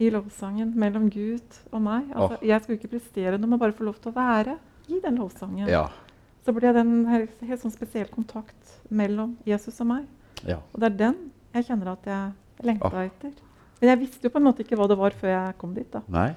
i 0.03 0.11
lovsangen 0.13 0.73
mellom 0.79 1.09
Gud 1.13 1.59
og 1.71 1.83
meg. 1.85 2.09
Altså, 2.11 2.39
oh. 2.39 2.47
Jeg 2.49 2.63
skulle 2.63 2.81
ikke 2.81 2.95
prestere 2.97 3.39
noe, 3.39 3.51
men 3.53 3.61
bare 3.63 3.77
få 3.77 3.87
lov 3.87 4.01
til 4.03 4.13
å 4.13 4.17
være 4.17 4.57
i 4.91 4.99
den 5.03 5.21
lovsangen. 5.21 5.69
Ja. 5.71 5.87
Så 6.43 6.55
ble 6.57 6.73
det 6.75 6.83
en 6.83 7.05
helt, 7.07 7.35
helt 7.47 7.63
sånn 7.63 7.75
spesiell 7.75 8.09
kontakt 8.11 8.79
mellom 8.91 9.37
Jesus 9.47 9.79
og 9.85 9.93
meg. 9.93 10.07
Ja. 10.43 10.59
Og 10.73 10.83
det 10.83 10.91
er 10.91 11.01
den 11.05 11.19
jeg 11.53 11.69
kjenner 11.69 11.93
at 11.93 12.09
jeg 12.09 12.67
lengta 12.67 12.91
oh. 12.91 13.03
etter. 13.05 13.35
Men 13.81 13.93
jeg 13.93 14.01
visste 14.05 14.27
jo 14.27 14.33
på 14.33 14.41
en 14.41 14.47
måte 14.47 14.65
ikke 14.65 14.79
hva 14.79 14.89
det 14.91 14.97
var 14.99 15.15
før 15.19 15.33
jeg 15.35 15.55
kom 15.61 15.77
dit. 15.77 15.89
da. 15.93 16.03
Nei. 16.13 16.31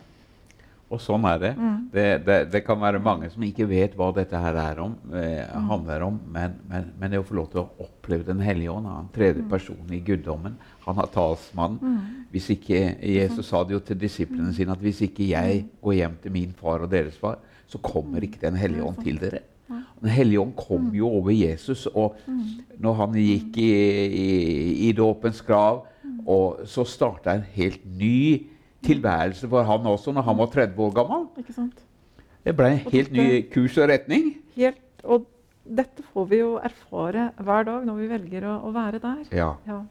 Og 0.96 1.02
sånn 1.04 1.26
er 1.28 1.40
det. 1.42 1.52
Mm. 1.60 1.78
Det, 1.92 2.06
det. 2.26 2.38
det 2.54 2.62
kan 2.66 2.80
være 2.80 3.02
mange 3.04 3.28
som 3.34 3.44
ikke 3.44 3.68
vet 3.70 3.96
hva 4.00 4.08
dette 4.16 4.40
her 4.40 4.56
er 4.62 4.80
om, 4.84 4.96
eh, 5.14 5.44
Mm. 5.56 5.68
handler 5.70 6.04
om, 6.08 6.20
men, 6.32 6.56
men, 6.70 6.86
men 7.00 7.12
det 7.12 7.20
å 7.20 7.26
få 7.28 7.36
lov 7.38 7.50
til 7.52 7.62
å 7.64 7.70
oppleve 7.86 8.26
Den 8.26 8.40
hellige 8.44 8.72
ånd, 8.72 8.88
han 8.88 9.10
tredje 9.14 9.42
Mm. 9.44 9.50
person 9.50 9.92
i 9.92 10.00
guddommen, 10.00 10.56
han 10.86 10.96
har 10.96 11.08
talsmannen. 11.14 12.00
Hvis 12.32 12.50
ikke, 12.56 12.96
Jesus 13.02 13.48
sa 13.52 13.64
det 13.64 13.74
jo 13.76 13.80
til 13.80 13.98
disiplene 14.00 14.54
sine 14.56 14.72
at 14.72 14.80
hvis 14.84 15.02
ikke 15.06 15.28
jeg 15.30 15.66
går 15.84 15.94
hjem 16.00 16.16
til 16.24 16.32
min 16.32 16.54
far 16.58 16.80
og 16.86 16.90
deres 16.92 17.18
far, 17.18 17.38
så 17.68 17.78
kommer 17.82 18.22
ikke 18.24 18.40
Den 18.42 18.56
hellige 18.56 18.84
ånd 18.86 19.04
til 19.04 19.18
dere. 19.20 19.40
Den 20.02 20.10
hellige 20.14 20.40
ånd 20.42 20.54
kom 20.56 20.92
jo 20.94 21.08
over 21.10 21.32
Jesus, 21.34 21.88
og 21.96 22.16
når 22.80 22.94
han 23.00 23.14
gikk 23.18 23.58
i, 23.58 23.72
i, 24.06 24.90
i 24.90 24.92
dåpens 24.94 25.42
grav, 25.42 25.86
og 26.28 26.60
så 26.70 26.84
starta 26.86 27.34
en 27.36 27.46
helt 27.56 27.82
ny 27.86 28.46
tilværelse 28.86 29.50
for 29.52 29.68
han 29.68 29.92
også 29.92 30.14
når 30.16 30.28
han 30.30 30.40
var 30.40 30.52
30 30.54 30.84
år 30.88 30.96
gammel. 31.00 31.28
Ikke 31.42 31.56
sant? 31.56 31.82
Det 32.46 32.54
ble 32.56 32.72
en 32.72 32.84
helt 32.84 32.94
helt 32.94 33.16
ny 33.16 33.30
kurs 33.54 33.78
og 33.82 33.90
retning. 33.90 34.36
Helt, 34.56 34.82
og 35.04 35.26
dette 35.66 36.06
får 36.14 36.26
vi 36.30 36.40
jo 36.44 36.56
erfare 36.62 37.32
hver 37.42 37.66
dag 37.68 37.86
når 37.88 38.02
vi 38.02 38.10
velger 38.14 38.46
å, 38.52 38.60
å 38.70 38.74
være 38.76 39.02
der. 39.02 39.24
Ja. 39.34 39.54
Ja. 39.66 39.82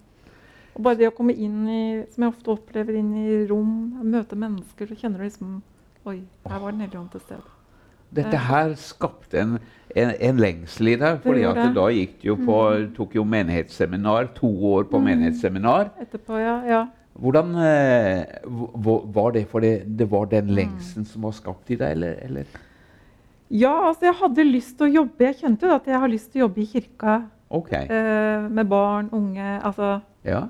Og 0.75 0.83
bare 0.83 0.99
det 0.99 1.11
å 1.11 1.15
komme 1.15 1.35
inn 1.35 1.67
i, 1.71 1.83
som 2.15 2.27
jeg 2.27 2.35
ofte 2.35 2.55
opplever, 2.55 2.97
inn 2.99 3.13
i 3.19 3.43
rom, 3.51 3.75
møte 4.03 4.39
mennesker, 4.39 4.91
så 4.91 4.99
kjenner 4.99 5.23
du 5.23 5.29
liksom 5.29 5.61
Oi, 6.05 6.19
her 6.45 6.59
var 6.61 6.75
Den 6.75 6.83
hellige 6.85 7.01
ånd 7.01 7.13
til 7.15 7.23
stede. 7.23 7.55
Dette 8.15 8.41
her 8.47 8.75
skapte 8.79 9.39
en, 9.41 9.55
en, 9.97 10.11
en 10.13 10.43
lengsel 10.43 10.93
i 10.93 10.97
deg. 11.01 11.23
fordi 11.25 11.47
at 11.49 11.63
da 11.75 11.87
gikk 11.91 12.19
du 12.21 12.27
jo 12.29 12.37
på, 12.43 12.59
tok 12.95 13.17
jo 13.17 13.25
menighetsseminar, 13.27 14.29
to 14.37 14.51
år 14.75 14.85
på 14.91 15.01
menighetsseminar. 15.03 15.89
Etterpå, 16.05 16.37
ja. 16.39 16.59
ja. 16.69 16.83
Hvordan 17.15 17.55
eh, 17.63 18.25
var 19.15 19.33
det 19.37 19.45
for 19.49 19.61
det, 19.63 19.85
det 19.97 20.09
var 20.11 20.27
den 20.27 20.49
lengselen 20.55 21.05
som 21.07 21.23
var 21.23 21.33
skapt 21.37 21.71
i 21.71 21.77
deg, 21.79 21.93
eller? 21.95 22.17
eller? 22.27 22.45
Ja, 23.55 23.75
altså 23.89 24.09
jeg 24.09 24.15
hadde 24.19 24.45
lyst 24.49 24.77
til 24.79 24.89
å 24.89 24.95
jobbe. 25.03 25.29
Jeg 25.29 25.37
kjente 25.45 25.69
jo 25.69 25.75
at 25.77 25.87
jeg 25.87 26.01
har 26.03 26.11
lyst 26.11 26.33
til 26.33 26.41
å 26.43 26.47
jobbe 26.49 26.63
i 26.65 26.67
kirka 26.67 27.21
Okay. 27.55 27.87
eh, 27.87 28.49
med 28.51 28.67
barn, 28.69 29.09
unge. 29.13 29.61
Altså, 29.63 30.01
Ja. 30.25 30.49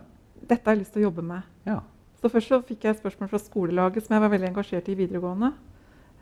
dette 0.48 0.64
har 0.64 0.74
jeg 0.76 0.84
lyst 0.84 0.92
til 0.94 1.02
å 1.02 1.10
jobbe 1.10 1.22
med. 1.22 1.42
ja. 1.66 1.80
Så 2.22 2.30
først 2.30 2.48
så 2.48 2.62
fikk 2.64 2.84
jeg 2.84 2.96
spørsmål 2.96 3.28
fra 3.28 3.38
skolelaget, 3.38 4.06
som 4.06 4.14
jeg 4.14 4.20
var 4.22 4.30
veldig 4.32 4.48
engasjert 4.48 4.86
i 4.88 4.92
i 4.92 4.94
videregående. 4.94 5.52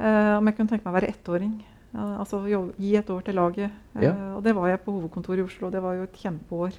Eh, 0.01 0.37
om 0.39 0.45
jeg 0.47 0.57
kunne 0.57 0.69
tenke 0.69 0.85
meg 0.85 0.95
å 0.95 0.99
være 1.01 1.13
ettåring. 1.15 1.53
Ja, 1.95 2.17
altså 2.19 2.41
gi 2.81 2.97
et 2.97 3.07
år 3.11 3.23
til 3.23 3.35
laget. 3.35 3.71
Eh, 3.95 4.03
Ja. 4.03 4.35
Og 4.37 4.43
det 4.43 4.55
var 4.57 4.67
jeg 4.67 4.81
på 4.85 4.91
hovedkontoret 4.91 5.39
i 5.39 5.43
Oslo. 5.43 5.71
Det 5.71 5.81
var 5.83 5.95
jo 5.95 6.03
et 6.03 6.13
kjempeår. 6.19 6.73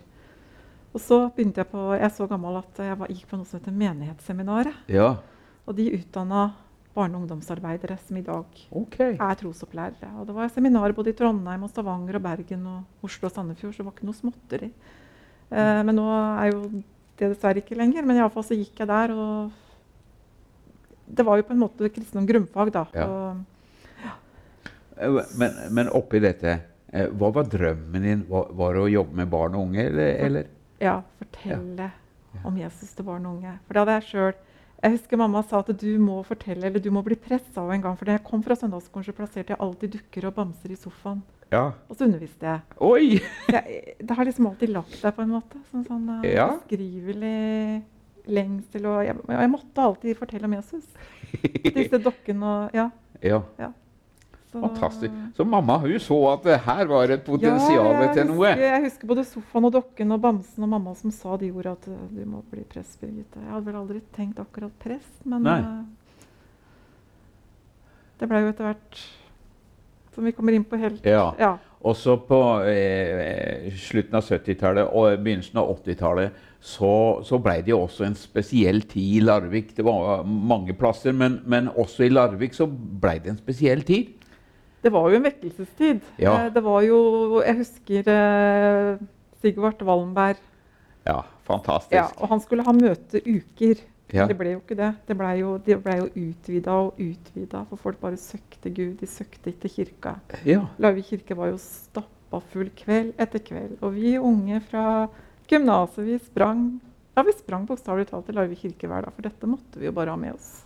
Og 0.93 1.01
så 1.01 1.17
begynte 1.33 1.63
jeg 1.63 1.69
på 1.71 1.83
Jeg 1.95 2.05
er 2.05 2.13
så 2.13 2.27
gammel 2.29 2.59
at 2.59 2.81
jeg 2.85 2.97
var, 2.99 3.09
gikk 3.09 3.29
på 3.31 3.39
noe 3.39 3.49
som 3.49 3.59
heter 3.59 3.73
Menighetsseminaret. 3.73 4.83
ja. 4.87 5.15
Og 5.65 5.77
de 5.77 5.85
utdanna 5.95 6.51
barne- 6.93 7.15
og 7.15 7.21
ungdomsarbeidere 7.21 7.95
som 8.05 8.17
i 8.17 8.21
dag 8.21 8.45
okay. 8.75 9.13
er 9.15 9.35
trosopplærere. 9.39 10.09
Og 10.19 10.27
det 10.27 10.35
var 10.35 10.49
seminar 10.51 10.91
både 10.91 11.13
i 11.13 11.15
Trondheim, 11.15 11.63
og 11.63 11.69
Stavanger, 11.71 12.17
og 12.19 12.21
Bergen, 12.21 12.65
og 12.67 13.07
Oslo 13.07 13.29
og 13.29 13.31
Sandefjord, 13.31 13.71
så 13.73 13.79
det 13.79 13.85
var 13.87 13.95
ikke 13.95 14.09
noe 14.09 14.17
småtteri. 14.17 14.69
Eh, 15.49 15.79
men 15.87 15.95
nå 15.95 16.03
er 16.11 16.51
jo 16.51 16.59
det 17.17 17.29
dessverre 17.31 17.63
ikke 17.63 17.77
lenger. 17.79 18.03
Men 18.03 18.19
iallfall 18.19 18.43
så 18.43 18.57
gikk 18.59 18.83
jeg 18.83 18.91
der, 18.91 19.15
og 19.15 19.51
det 21.07 21.25
var 21.25 21.39
jo 21.39 21.47
på 21.47 21.55
en 21.55 21.63
måte 21.63 21.89
kristendom 21.95 22.27
grunnfag, 22.27 22.73
da. 22.75 22.85
Ja. 22.93 23.07
Og, 23.07 23.41
Eh, 24.97 25.09
Men, 25.37 25.51
men 25.71 25.89
oppi 25.89 26.19
dette, 26.21 26.59
eh, 26.91 27.07
hva 27.09 27.31
var 27.33 27.47
drømmen 27.49 28.03
din? 28.03 28.25
Var, 28.29 28.51
var 28.53 28.73
det 28.75 28.83
å 28.83 28.91
jobbe 28.91 29.15
med 29.15 29.31
barn 29.31 29.55
og 29.55 29.67
unge, 29.67 29.87
eller? 29.87 30.11
eller? 30.27 30.51
Ja, 30.83 30.97
fortelle 31.19 31.91
om 32.43 32.57
Jesus 32.59 32.91
til 32.97 33.05
barn 33.07 33.25
og 33.29 33.37
unge. 33.37 33.53
For 33.67 33.75
det 33.75 33.83
hadde 33.83 33.95
jeg 33.99 34.09
sjøl. 34.09 34.33
Jeg 34.83 34.97
husker 34.97 35.19
mamma 35.21 35.39
sa 35.47 35.61
at 35.63 35.69
du 35.79 35.91
må 36.01 36.17
fortelle, 36.27 36.67
eller 36.67 36.81
du 36.83 36.89
må 36.91 37.03
bli 37.05 37.15
pressa 37.15 37.61
av 37.61 37.69
en 37.71 37.83
gang. 37.85 37.95
For 37.95 38.09
da 38.09 38.17
jeg 38.17 38.25
kom 38.27 38.41
fra 38.43 38.57
søndagskolen, 38.59 39.05
så 39.07 39.13
plasserte 39.15 39.53
jeg 39.53 39.61
alltid 39.63 39.93
dukker 39.95 40.27
og 40.27 40.35
bamser 40.35 40.73
i 40.73 40.79
sofaen. 40.79 41.21
Ja. 41.53 41.69
Og 41.87 41.95
så 41.95 42.07
underviste 42.07 42.49
jeg. 42.49 42.65
Oi! 42.83 43.21
jeg, 43.53 43.95
det 44.01 44.17
har 44.17 44.27
liksom 44.27 44.49
alltid 44.49 44.73
lagt 44.75 44.97
deg 44.99 45.15
på 45.15 45.23
en 45.23 45.31
måte. 45.37 45.61
Som 45.71 45.85
sånn 45.87 46.09
uh, 46.09 46.25
Ja. 46.27 46.49
beskrivelig 46.57 47.83
lengsel. 48.27 48.89
Og 48.89 49.05
jeg, 49.07 49.15
jeg 49.37 49.53
måtte 49.53 49.85
alltid 49.87 50.19
fortelle 50.19 50.49
om 50.49 50.57
Jesus. 50.57 50.89
Disse 51.69 52.01
dokkene 52.03 52.51
og 52.57 52.75
Ja. 52.75 52.89
Ja, 53.23 53.69
Så, 54.53 54.59
fantastisk. 54.61 55.13
Så 55.33 55.45
mamma 55.49 55.79
hun 55.81 55.95
så 55.99 56.17
at 56.29 56.43
det 56.45 56.59
her 56.61 56.85
var 56.85 57.09
et 57.09 57.23
potensial 57.25 57.87
ja, 57.89 58.11
til 58.13 58.27
noe. 58.29 58.51
Husker, 58.51 58.61
jeg 58.67 58.83
husker 58.83 59.09
både 59.09 59.23
sofaen 59.25 59.65
og 59.65 59.73
dokken 59.73 60.13
og 60.13 60.21
bamsen 60.21 60.67
og 60.67 60.69
mamma 60.75 60.93
som 60.99 61.13
sa 61.15 61.39
de 61.41 61.49
ordene 61.49 61.73
at 61.73 61.87
uh, 61.89 62.03
du 62.13 62.21
må 62.29 62.43
bli 62.51 62.61
prest, 62.69 62.99
Birgitte. 63.01 63.41
Jeg 63.41 63.49
hadde 63.49 63.65
vel 63.71 63.79
aldri 63.81 64.03
tenkt 64.13 64.37
akkurat 64.43 64.75
prest, 64.83 65.15
men 65.25 65.49
uh, 65.49 65.81
det 68.21 68.29
ble 68.29 68.43
jo 68.43 68.53
etter 68.53 68.69
hvert 68.69 69.03
som 70.13 70.29
vi 70.29 70.37
kommer 70.37 70.53
inn 70.53 70.69
på 70.69 70.77
helt 70.77 71.05
Ja. 71.09 71.31
ja. 71.41 71.55
Også 71.83 72.15
på 72.29 72.37
eh, 72.69 73.73
slutten 73.75 74.15
av 74.15 74.23
70-tallet 74.23 74.85
og 74.95 75.17
begynnelsen 75.25 75.57
av 75.59 75.73
80-tallet 75.73 76.37
så, 76.63 76.93
så 77.27 77.39
ble 77.43 77.57
det 77.65 77.73
jo 77.73 77.81
også 77.83 78.05
en 78.07 78.15
spesiell 78.15 78.85
tid 78.87 79.17
i 79.17 79.23
Larvik. 79.25 79.73
Det 79.75 79.83
var 79.83 80.21
mange 80.23 80.77
plasser, 80.79 81.11
men, 81.11 81.41
men 81.43 81.67
også 81.73 82.05
i 82.05 82.13
Larvik 82.13 82.55
så 82.55 82.69
ble 82.69 83.17
det 83.25 83.33
en 83.33 83.41
spesiell 83.41 83.83
tid. 83.83 84.13
Det 84.83 84.91
var 84.91 85.09
jo 85.09 85.15
en 85.19 85.23
vekkelsestid. 85.29 86.01
Ja. 86.19 86.33
Eh, 86.45 86.49
Det 86.53 86.63
var 86.65 86.81
jo 86.83 86.97
Jeg 87.45 87.57
husker 87.61 88.09
eh, 88.11 88.97
Sigvart 89.41 89.81
Wallenberg. 89.87 90.37
Ja, 91.07 91.21
fantastisk. 91.47 91.95
Ja, 91.95 92.07
og 92.17 92.29
han 92.31 92.39
skulle 92.43 92.63
ha 92.67 92.71
møteuker. 92.75 93.81
Ja. 94.13 94.27
Det 94.29 94.35
ble 94.37 94.51
jo 94.53 94.59
ikke 94.61 94.75
det. 94.77 94.91
Det 95.09 95.15
ble 95.17 95.31
jo, 95.39 95.55
det 95.65 95.79
ble 95.83 95.95
jo 95.97 96.05
utvida 96.21 96.75
og 96.85 96.99
utvida. 97.01 97.63
For 97.71 97.81
folk 97.81 97.99
bare 98.03 98.19
søkte 98.21 98.69
Gud. 98.71 98.97
De 98.99 99.07
søkte 99.09 99.51
ikke 99.51 99.71
kirka. 99.73 100.17
Ja. 100.47 100.61
Larvik 100.83 101.09
kirke 101.09 101.35
var 101.39 101.49
jo 101.51 101.57
stappa 101.59 102.39
full 102.53 102.69
kveld 102.77 103.15
etter 103.23 103.41
kveld. 103.43 103.79
Og 103.81 103.95
vi 103.97 104.13
unge 104.19 104.61
fra 104.69 105.07
gymnaset, 105.49 106.03
vi 106.07 106.19
sprang 106.23 106.65
Ja, 107.15 107.21
vi 107.21 107.33
sprang 107.37 107.65
bokstavelig 107.69 108.07
talt 108.09 108.25
til 108.25 108.37
Larvik 108.39 108.63
kirke 108.63 108.87
hver 108.89 109.03
dag. 109.05 109.13
For 109.13 109.25
dette 109.27 109.49
måtte 109.49 109.77
vi 109.81 109.85
jo 109.89 109.95
bare 109.97 110.13
ha 110.15 110.17
med 110.17 110.33
oss. 110.37 110.63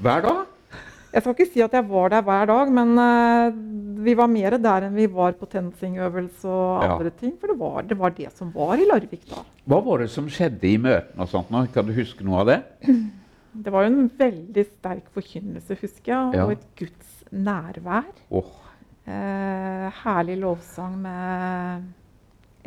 Hver 0.00 0.22
dag? 0.26 0.44
Jeg 1.10 1.22
skal 1.24 1.34
ikke 1.34 1.46
si 1.52 1.62
at 1.64 1.72
jeg 1.74 1.86
var 1.90 2.12
der 2.12 2.22
hver 2.22 2.46
dag, 2.46 2.70
men 2.70 2.92
uh, 2.98 3.50
vi 4.04 4.14
var 4.18 4.28
mer 4.30 4.54
der 4.62 4.86
enn 4.86 4.94
vi 4.94 5.08
var 5.10 5.32
på 5.38 5.48
TenSing-øvelse 5.50 6.46
og 6.46 6.84
Ja. 6.86 7.10
ting. 7.18 7.32
For 7.40 7.50
det 7.50 7.58
var, 7.58 7.82
det 7.82 7.98
var 7.98 8.10
det 8.14 8.30
som 8.36 8.52
var 8.54 8.76
i 8.78 8.86
Larvik 8.86 9.24
da. 9.28 9.42
Hva 9.66 9.80
var 9.84 9.98
det 10.04 10.10
som 10.10 10.28
skjedde 10.30 10.68
i 10.70 10.76
møtene 10.78 11.20
og 11.26 11.28
sånt? 11.28 11.50
nå? 11.50 11.64
Kan 11.74 11.86
du 11.86 11.92
huske 11.96 12.24
noe 12.24 12.40
av 12.44 12.46
det? 12.52 12.60
Det 13.50 13.72
var 13.74 13.82
jo 13.82 13.88
en 13.90 14.10
veldig 14.14 14.62
sterk 14.68 15.08
forkynnelse, 15.10 15.74
husker 15.80 16.12
jeg, 16.12 16.34
Ja. 16.38 16.44
og 16.44 16.52
et 16.52 16.66
Guds 16.78 17.24
nærvær. 17.34 18.06
Åh, 18.30 18.52
Eh, 19.10 19.86
herlig 20.04 20.36
lovsang 20.38 20.92
med 21.02 21.82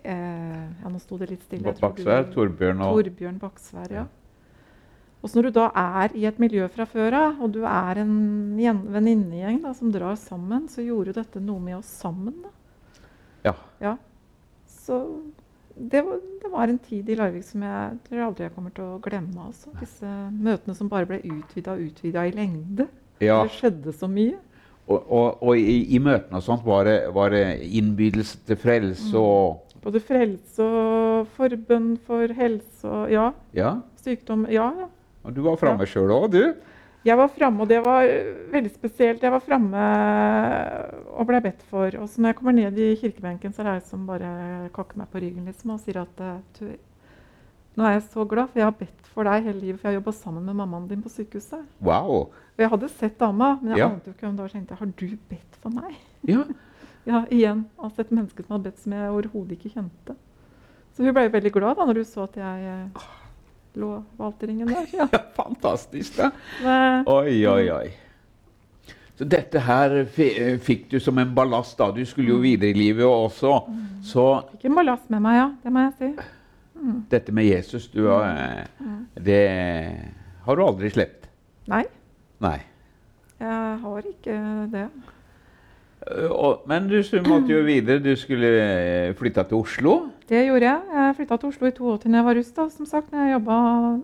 eh, 0.03 0.65
Ja, 0.81 0.89
nå 0.89 0.99
sto 0.99 1.15
det 1.21 1.29
litt 1.29 1.43
stille. 1.45 1.71
Baksvær, 1.79 2.25
Torbjørn 2.33 2.81
og 2.83 2.97
Torbjørn 2.97 3.37
Baksvær, 3.39 3.91
ja. 3.93 4.03
Og 5.23 5.31
når 5.37 5.45
du 5.47 5.51
da 5.55 5.69
er 5.79 6.11
i 6.19 6.25
et 6.27 6.39
miljø 6.41 6.65
fra 6.67 6.83
før 6.89 7.15
av, 7.15 7.37
og 7.45 7.53
du 7.55 7.61
er 7.63 8.01
en 8.01 8.15
venninnegjeng 8.91 9.61
som 9.77 9.91
drar 9.93 10.17
sammen, 10.19 10.65
så 10.67 10.83
gjorde 10.83 11.13
jo 11.13 11.19
dette 11.21 11.39
noe 11.39 11.61
med 11.63 11.77
oss 11.77 11.91
sammen. 12.01 12.33
da. 12.43 12.51
Ja. 13.45 13.53
Ja. 13.79 13.93
Så 14.67 14.97
det 15.79 16.01
var, 16.05 16.19
det 16.43 16.49
var 16.51 16.67
en 16.67 16.77
tid 16.77 17.07
i 17.09 17.15
Larvik 17.15 17.45
som 17.47 17.63
jeg 17.63 17.97
tror 18.07 18.25
aldri 18.27 18.43
jeg 18.49 18.53
kommer 18.55 18.73
til 18.75 18.83
å 18.83 18.99
glemme. 19.01 19.47
altså. 19.47 19.71
Disse 19.79 20.11
møtene 20.35 20.75
som 20.75 20.89
bare 20.91 21.07
ble 21.09 21.21
utvida 21.23 21.77
og 21.77 21.85
utvida 21.87 22.25
i 22.27 22.33
lengde. 22.35 22.87
ja. 23.23 23.39
Det 23.47 23.55
skjedde 23.55 23.93
så 23.95 24.09
mye. 24.11 24.35
Og, 24.91 24.99
og, 25.07 25.39
og 25.41 25.55
i, 25.57 25.95
i 25.95 25.99
møtene 26.03 26.35
og 26.41 26.43
sånt 26.43 26.65
var 26.67 26.83
det, 26.83 26.97
var 27.15 27.31
det 27.31 27.45
innbydelse 27.63 28.41
til 28.49 28.57
frelse 28.59 29.15
og 29.15 29.61
Både 29.83 29.99
frelse 29.99 30.63
og 30.63 31.27
forbønn 31.35 31.97
for 32.07 32.31
helse 32.35 32.87
og 32.87 33.09
ja, 33.11 33.29
Ja. 33.55 33.73
sykdom. 34.03 34.45
Ja, 34.51 34.69
ja. 34.79 34.85
Og 35.23 35.33
du 35.35 35.41
var 35.45 35.55
framme 35.59 35.85
sjøl 35.87 36.11
òg, 36.11 36.29
du? 36.33 36.53
Jeg 37.03 37.17
var 37.19 37.27
framme, 37.35 37.61
og 37.63 37.67
det 37.67 37.81
var 37.83 38.05
øh, 38.07 38.51
veldig 38.53 38.71
spesielt. 38.71 39.23
Jeg 39.23 39.31
var 39.33 39.41
framme 39.43 39.79
og 41.19 41.27
ble 41.27 41.41
bedt 41.43 41.63
for. 41.67 41.91
Og 41.99 42.07
så 42.09 42.21
når 42.23 42.31
jeg 42.31 42.37
kommer 42.39 42.55
ned 42.55 42.77
i 42.79 42.93
kirkebenken, 42.99 43.51
så 43.53 43.63
er 43.63 43.69
det 43.69 43.73
ei 43.81 43.85
som 43.89 44.05
bare 44.07 44.29
kakker 44.75 45.01
meg 45.01 45.09
på 45.11 45.19
ryggen 45.23 45.49
liksom, 45.49 45.73
og 45.75 45.81
sier 45.83 45.99
at 46.03 46.23
øh, 46.23 46.37
du, 46.59 46.69
nå 47.75 47.87
er 47.89 47.97
jeg 47.97 48.05
så 48.13 48.23
glad, 48.29 48.47
for 48.53 48.61
jeg 48.61 48.67
har 48.69 48.77
bedt 48.79 49.09
for 49.13 49.27
deg 49.27 49.43
hele 49.49 49.59
livet. 49.59 49.79
For 49.81 49.89
jeg 49.89 49.95
har 49.97 49.99
jobba 50.01 50.13
sammen 50.15 50.45
med 50.47 50.55
mammaen 50.61 50.87
din 50.87 51.03
på 51.03 51.11
sykehuset. 51.11 51.65
Wow. 51.83 52.29
Og 52.53 52.63
jeg 52.63 52.71
hadde 52.71 52.89
sett 52.95 53.19
dama, 53.19 53.55
men 53.61 53.73
jeg 53.73 53.83
Ja. 53.83 53.89
ante 53.91 54.07
jo 54.11 54.13
ikke 54.15 54.27
hvem 54.27 54.37
det 54.37 54.45
var. 54.45 54.53
Tenkte 54.55 54.71
jeg, 54.77 54.79
har 54.79 54.93
du 54.95 55.17
bedt 55.29 55.59
for 55.63 55.69
meg? 55.81 55.97
Ja. 56.27 56.43
Ja, 57.03 57.25
igjen. 57.35 57.65
Altså 57.83 57.99
et 57.99 58.11
menneske 58.15 58.45
som 58.45 58.53
hadde 58.55 58.63
bedt 58.69 58.77
som 58.79 58.93
jeg 58.95 59.09
overhodet 59.11 59.57
ikke 59.57 59.73
kjente. 59.73 60.13
Så 60.95 61.03
hun 61.03 61.11
ble 61.17 61.25
veldig 61.33 61.49
glad 61.51 61.75
da 61.75 61.83
når 61.89 61.97
hun 61.99 62.05
så 62.07 62.23
at 62.29 62.37
jeg 62.39 62.77
lå 63.79 64.03
valteringen 64.19 64.67
der. 64.69 64.87
Ja. 64.99 65.07
Fantastisk, 65.35 66.17
da. 66.19 66.31
Men, 66.63 67.07
Oi, 67.09 67.37
oi, 67.47 67.67
oi. 67.73 67.87
Så 69.17 69.27
dette 69.29 69.61
her 69.61 69.93
fikk 70.09 70.87
du 70.91 70.97
som 70.99 71.17
en 71.21 71.33
ballast 71.37 71.77
da. 71.77 71.91
Du 71.93 72.01
skulle 72.05 72.33
jo 72.33 72.39
videre 72.41 72.73
i 72.73 72.77
livet 72.77 73.05
også. 73.05 73.59
Så 74.03 74.25
fikk 74.55 74.65
en 74.71 74.77
ballast 74.79 75.09
med 75.13 75.21
meg, 75.21 75.37
ja. 75.37 75.49
Det 75.63 75.73
må 75.73 75.83
jeg 75.85 75.93
si. 75.99 76.29
dette 77.13 77.31
med 77.31 77.45
Jesus, 77.45 77.85
du 77.93 78.07
har, 78.09 78.65
det 79.15 79.41
har 80.43 80.57
du 80.59 80.63
aldri 80.65 80.89
sluppet? 80.91 81.29
Nei. 81.71 81.83
Nei. 82.43 82.57
Jeg 83.39 83.77
har 83.83 84.07
ikke 84.09 84.39
det. 84.73 84.87
Eh, 86.03 86.57
men 86.67 86.87
du 86.89 86.97
måtte 87.27 87.53
jo 87.53 87.61
videre. 87.65 87.99
Du 88.03 88.11
skulle 88.19 88.49
eh, 88.49 89.13
flytte 89.15 89.43
til 89.49 89.57
Oslo. 89.63 89.95
Det 90.27 90.45
gjorde 90.47 90.67
jeg. 90.67 90.81
Jeg 90.97 91.15
flytta 91.19 91.37
til 91.39 91.49
Oslo 91.53 91.67
i 91.67 91.71
82 91.71 92.09
da 92.11 92.17
jeg 92.19 92.25
var 92.27 92.35
russ. 92.39 92.51
da, 92.51 92.67
som 92.69 92.85
sagt, 92.89 93.11
Jeg 93.13 93.33
jobba 93.37 93.57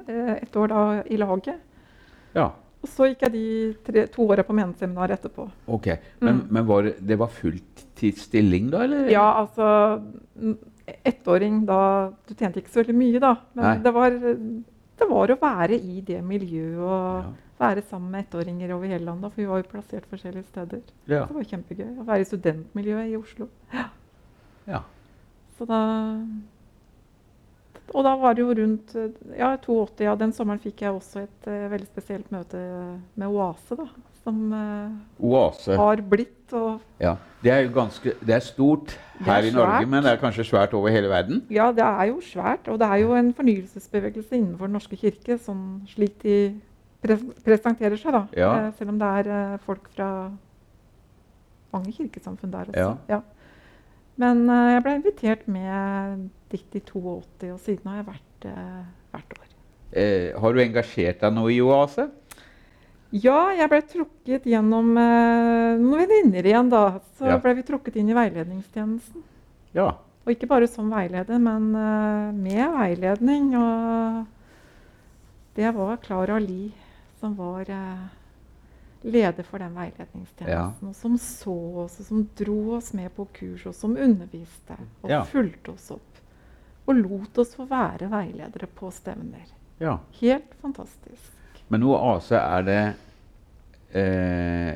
eh, 0.07 0.33
et 0.43 0.55
år 0.55 0.67
da 0.67 1.03
i 1.09 1.17
laget. 1.17 1.59
Ja, 2.35 2.49
Og 2.81 2.87
så 2.87 3.09
gikk 3.09 3.21
jeg 3.25 3.31
de 3.33 3.45
tre, 3.83 4.05
to 4.07 4.23
åra 4.29 4.43
på 4.43 4.53
menighetsseminar 4.55 5.11
etterpå. 5.11 5.49
ok. 5.67 5.87
Men, 6.21 6.47
men 6.49 6.65
var, 6.67 6.83
det- 6.83 6.99
det 7.05 7.17
var 7.19 7.27
fulltidsstilling 7.27 8.69
da, 8.71 8.83
eller? 8.85 9.09
Ja, 9.11 9.25
altså 9.41 9.99
mm, 10.39 10.57
Ettåring 11.05 11.65
da 11.67 12.09
Du 12.27 12.33
tjente 12.33 12.57
ikke 12.61 12.71
så 12.71 12.79
veldig 12.83 12.95
mye, 12.95 13.19
da. 13.19 13.35
Men 13.53 13.65
Nei. 13.65 13.77
det 13.83 13.93
var, 13.93 14.09
det 14.99 15.07
var 15.09 15.31
å 15.33 15.39
være 15.41 15.77
i 15.79 16.01
det 16.05 16.19
miljøet 16.23 16.77
og 16.79 17.23
Ja. 17.23 17.31
være 17.59 17.81
sammen 17.87 18.11
med 18.11 18.25
ettåringer 18.27 18.71
over 18.75 18.87
hele 18.87 19.05
landet. 19.05 19.31
For 19.33 19.41
vi 19.41 19.47
var 19.49 19.61
jo 19.63 19.69
plassert 19.71 20.05
forskjellige 20.11 20.45
steder. 20.47 20.81
Ja. 21.07 21.25
Det 21.25 21.35
var 21.35 21.43
kjempegøy 21.43 21.97
å 21.99 22.05
være 22.07 22.21
i 22.21 22.29
studentmiljøet 22.29 23.11
i 23.11 23.17
Oslo. 23.19 23.47
ja. 24.67 24.83
Så 25.57 25.65
da 25.67 25.81
Og 27.93 28.03
da 28.05 28.15
var 28.15 28.35
det 28.37 28.43
jo 28.43 28.53
rundt 28.53 28.91
ja, 29.35 29.55
82. 29.57 30.03
Ja, 30.05 30.15
den 30.15 30.31
sommeren 30.31 30.59
fikk 30.61 30.83
jeg 30.85 30.93
også 30.93 31.23
et 31.23 31.47
uh, 31.49 31.69
veldig 31.71 31.87
spesielt 31.87 32.29
møte 32.31 32.59
med 33.17 33.27
Oase, 33.33 33.75
da. 33.79 33.87
Som 34.29 34.53
eh, 34.53 35.25
Oase. 35.25 35.75
har 35.77 36.01
blitt 36.05 36.53
Ja. 37.01 37.15
Det 37.43 37.51
er 37.51 37.67
ganske 37.71 38.13
Det 38.19 38.35
er 38.35 38.41
stort 38.43 38.97
her 39.19 39.41
er 39.41 39.47
i 39.47 39.51
Norge, 39.51 39.85
men 39.85 40.03
det 40.03 40.11
er 40.13 40.17
kanskje 40.21 40.45
svært 40.47 40.73
over 40.73 40.89
hele 40.89 41.09
verden? 41.11 41.43
Ja, 41.51 41.71
det 41.75 41.83
er 41.83 42.07
jo 42.09 42.21
svært. 42.23 42.67
Og 42.67 42.79
det 42.79 42.87
er 42.87 43.01
jo 43.03 43.13
en 43.15 43.33
fornyelsesbevegelse 43.33 44.37
innenfor 44.37 44.67
Den 44.67 44.77
norske 44.77 44.95
kirke, 44.95 45.37
sånn 45.37 45.81
slik 45.91 46.21
de 46.23 46.37
pres 47.03 47.23
presenterer 47.45 47.99
seg, 47.99 48.15
da. 48.15 48.23
Ja. 48.35 48.51
Eh, 48.67 48.71
selv 48.77 48.93
om 48.93 48.99
det 48.99 49.09
er 49.19 49.31
eh, 49.35 49.57
folk 49.65 49.89
fra 49.95 50.31
mange 51.73 51.93
kirkesamfunn 51.95 52.51
der 52.53 52.71
også. 52.71 52.95
Ja. 53.09 53.21
Men 54.19 54.49
eh, 54.49 54.73
jeg 54.75 54.83
ble 54.83 54.95
invitert 54.99 55.47
med 55.47 56.29
dit 56.51 56.75
i 56.75 56.81
82, 56.81 57.51
og 57.53 57.59
siden 57.63 57.91
har 57.91 58.01
jeg 58.01 58.09
vært 58.09 58.49
eh, 58.49 58.81
hvert 59.13 59.37
år. 59.39 59.45
Eh, 59.91 60.31
har 60.39 60.53
du 60.53 60.59
engasjert 60.63 61.21
deg 61.23 61.33
noe 61.33 61.53
i 61.53 61.61
Oase? 61.63 62.09
Ja, 63.11 63.49
jeg 63.57 63.69
ble 63.71 63.79
trukket 63.89 64.43
gjennom 64.45 64.91
eh, 65.01 65.79
noen 65.81 66.03
venninner 66.03 66.45
igjen, 66.45 66.69
da. 66.69 66.99
Så 67.17 67.25
Ja. 67.25 67.37
ble 67.41 67.55
vi 67.57 67.63
trukket 67.65 67.95
inn 67.97 68.09
i 68.09 68.13
veiledningstjenesten. 68.13 69.23
Ja. 69.73 69.87
Og 70.25 70.33
ikke 70.35 70.47
bare 70.47 70.67
som 70.69 70.91
veileder, 70.93 71.39
men 71.41 71.71
eh, 71.73 72.31
med 72.37 72.69
veiledning. 72.75 73.55
Og 73.57 74.25
det 75.55 75.71
var 75.75 75.97
Klara 75.97 76.37
Li 76.39 76.71
som 77.19 77.33
var 77.35 77.65
eh, 77.69 78.05
leder 79.03 79.43
for 79.43 79.57
den 79.59 79.73
veiledningstjenesten. 79.73 80.87
Og 80.91 80.95
som 80.95 81.17
så 81.17 81.55
oss, 81.85 81.97
og 81.99 82.05
som 82.05 82.27
dro 82.37 82.75
oss 82.77 82.93
med 82.93 83.09
på 83.15 83.25
kurs, 83.33 83.65
og 83.65 83.73
som 83.75 83.97
underviste. 83.97 84.77
Og 85.03 85.09
Ja. 85.09 85.23
fulgte 85.23 85.73
oss 85.73 85.89
opp. 85.91 86.05
Og 86.87 86.95
lot 86.95 87.37
oss 87.41 87.55
få 87.55 87.65
være 87.67 88.07
veiledere 88.09 88.67
på 88.67 88.91
stevner. 88.93 89.49
ja. 89.79 89.97
Helt 90.21 90.53
fantastisk. 90.61 91.33
Men 91.69 91.83
Oase, 91.83 92.35
er 92.39 92.63
det 92.65 92.79
eh, 93.93 94.75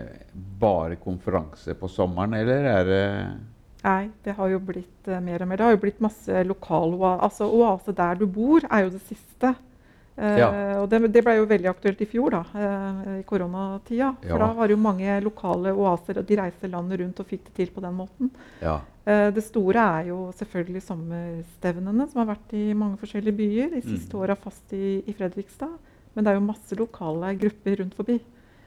bare 0.59 0.95
konferanse 1.01 1.73
på 1.77 1.89
sommeren, 1.91 2.33
eller 2.37 2.69
er 2.77 2.85
det 2.89 3.03
Nei, 3.83 4.05
det 4.23 4.31
har 4.37 4.47
jo 4.47 4.61
blitt 4.63 5.09
eh, 5.11 5.19
mer 5.19 5.41
og 5.43 5.49
mer. 5.49 5.57
Det 5.59 5.65
har 5.67 5.73
jo 5.75 5.81
blitt 5.81 5.99
masse 5.99 6.43
lokal 6.47 6.93
Altså 7.17 7.49
oase 7.51 7.91
der 7.97 8.15
du 8.15 8.25
bor, 8.31 8.63
er 8.71 8.85
jo 8.85 8.93
det 8.93 9.01
siste. 9.09 9.51
Eh, 10.15 10.37
Ja. 10.39 10.47
Og 10.79 10.87
det, 10.89 11.01
det 11.11 11.23
ble 11.25 11.33
jo 11.39 11.45
veldig 11.49 11.67
aktuelt 11.73 11.99
i 12.01 12.05
fjor, 12.07 12.29
da, 12.31 12.41
eh, 12.55 13.19
i 13.19 13.23
koronatida. 13.27 14.13
For 14.21 14.29
Ja. 14.29 14.37
da 14.37 14.53
var 14.53 14.67
det 14.67 14.77
jo 14.77 14.81
mange 14.85 15.19
lokale 15.25 15.73
oaser, 15.75 16.19
og 16.21 16.25
de 16.29 16.35
reiste 16.39 16.69
landet 16.71 16.99
rundt 17.01 17.19
og 17.19 17.27
fikk 17.27 17.43
det 17.49 17.53
til 17.59 17.71
på 17.75 17.81
den 17.83 17.93
måten. 17.97 18.31
Ja. 18.61 18.79
Eh, 19.05 19.31
det 19.35 19.43
store 19.43 19.75
er 19.99 20.07
jo 20.13 20.31
selvfølgelig 20.31 20.83
sommerstevnene, 20.87 22.07
som 22.09 22.23
har 22.25 22.35
vært 22.37 22.53
i 22.55 22.73
mange 22.73 22.97
forskjellige 23.01 23.35
byer. 23.35 23.69
De 23.75 23.81
siste 23.81 24.13
Mm. 24.15 24.21
åra 24.23 24.35
fast 24.35 24.71
i, 24.71 25.03
i 25.05 25.11
Fredrikstad. 25.13 25.75
Men 26.13 26.23
det 26.25 26.31
er 26.33 26.37
jo 26.39 26.45
masse 26.45 26.75
lokale 26.77 27.33
grupper 27.41 27.79
rundt 27.81 27.95
forbi. 27.97 28.19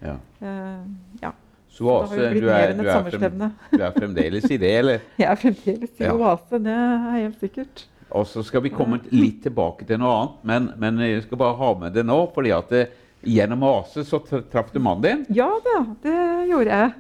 ja. 0.03 0.17
Eh, 0.41 0.87
ja. 1.23 1.33
Så 1.77 1.85
Oase, 1.85 2.17
du 2.17 2.47
er, 2.49 2.71
du, 2.73 2.87
er 2.89 3.03
frem, 3.11 3.35
du 3.69 3.83
er 3.85 3.91
fremdeles 3.93 4.47
i 4.49 4.57
det, 4.57 4.71
eller? 4.79 5.03
Jeg 5.21 5.29
er 5.29 5.37
fremdeles 5.37 5.91
i 6.01 6.05
Ja. 6.07 6.15
oase, 6.17 6.59
det 6.65 6.73
er 6.73 7.17
helt 7.19 7.41
sikkert. 7.43 7.83
Og 8.17 8.25
så 8.31 8.41
skal 8.47 8.63
vi 8.65 8.71
komme 8.73 8.97
litt 9.13 9.43
tilbake 9.45 9.85
til 9.85 9.99
noe 10.01 10.15
annet, 10.15 10.39
men, 10.49 10.69
men 10.81 11.03
jeg 11.05 11.25
skal 11.27 11.37
bare 11.43 11.57
ha 11.59 11.73
med 11.77 11.93
det 11.93 12.05
nå. 12.07 12.17
fordi 12.33 12.53
at 12.57 12.71
det, 12.73 12.85
gjennom 13.27 13.63
Oase 13.67 14.05
så 14.09 14.21
traff 14.25 14.71
du 14.73 14.79
mannen 14.81 15.03
din 15.05 15.37
Ja 15.37 15.51
da, 15.65 15.83
det 16.07 16.17
gjorde 16.49 16.71
jeg. 16.81 16.93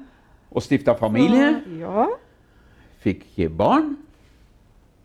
og 0.51 0.63
stifta 0.67 0.95
familie. 0.99 1.63
Ja. 1.81 2.09
Fikk 3.07 3.25
barn. 3.57 3.95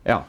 Ja. 0.04 0.24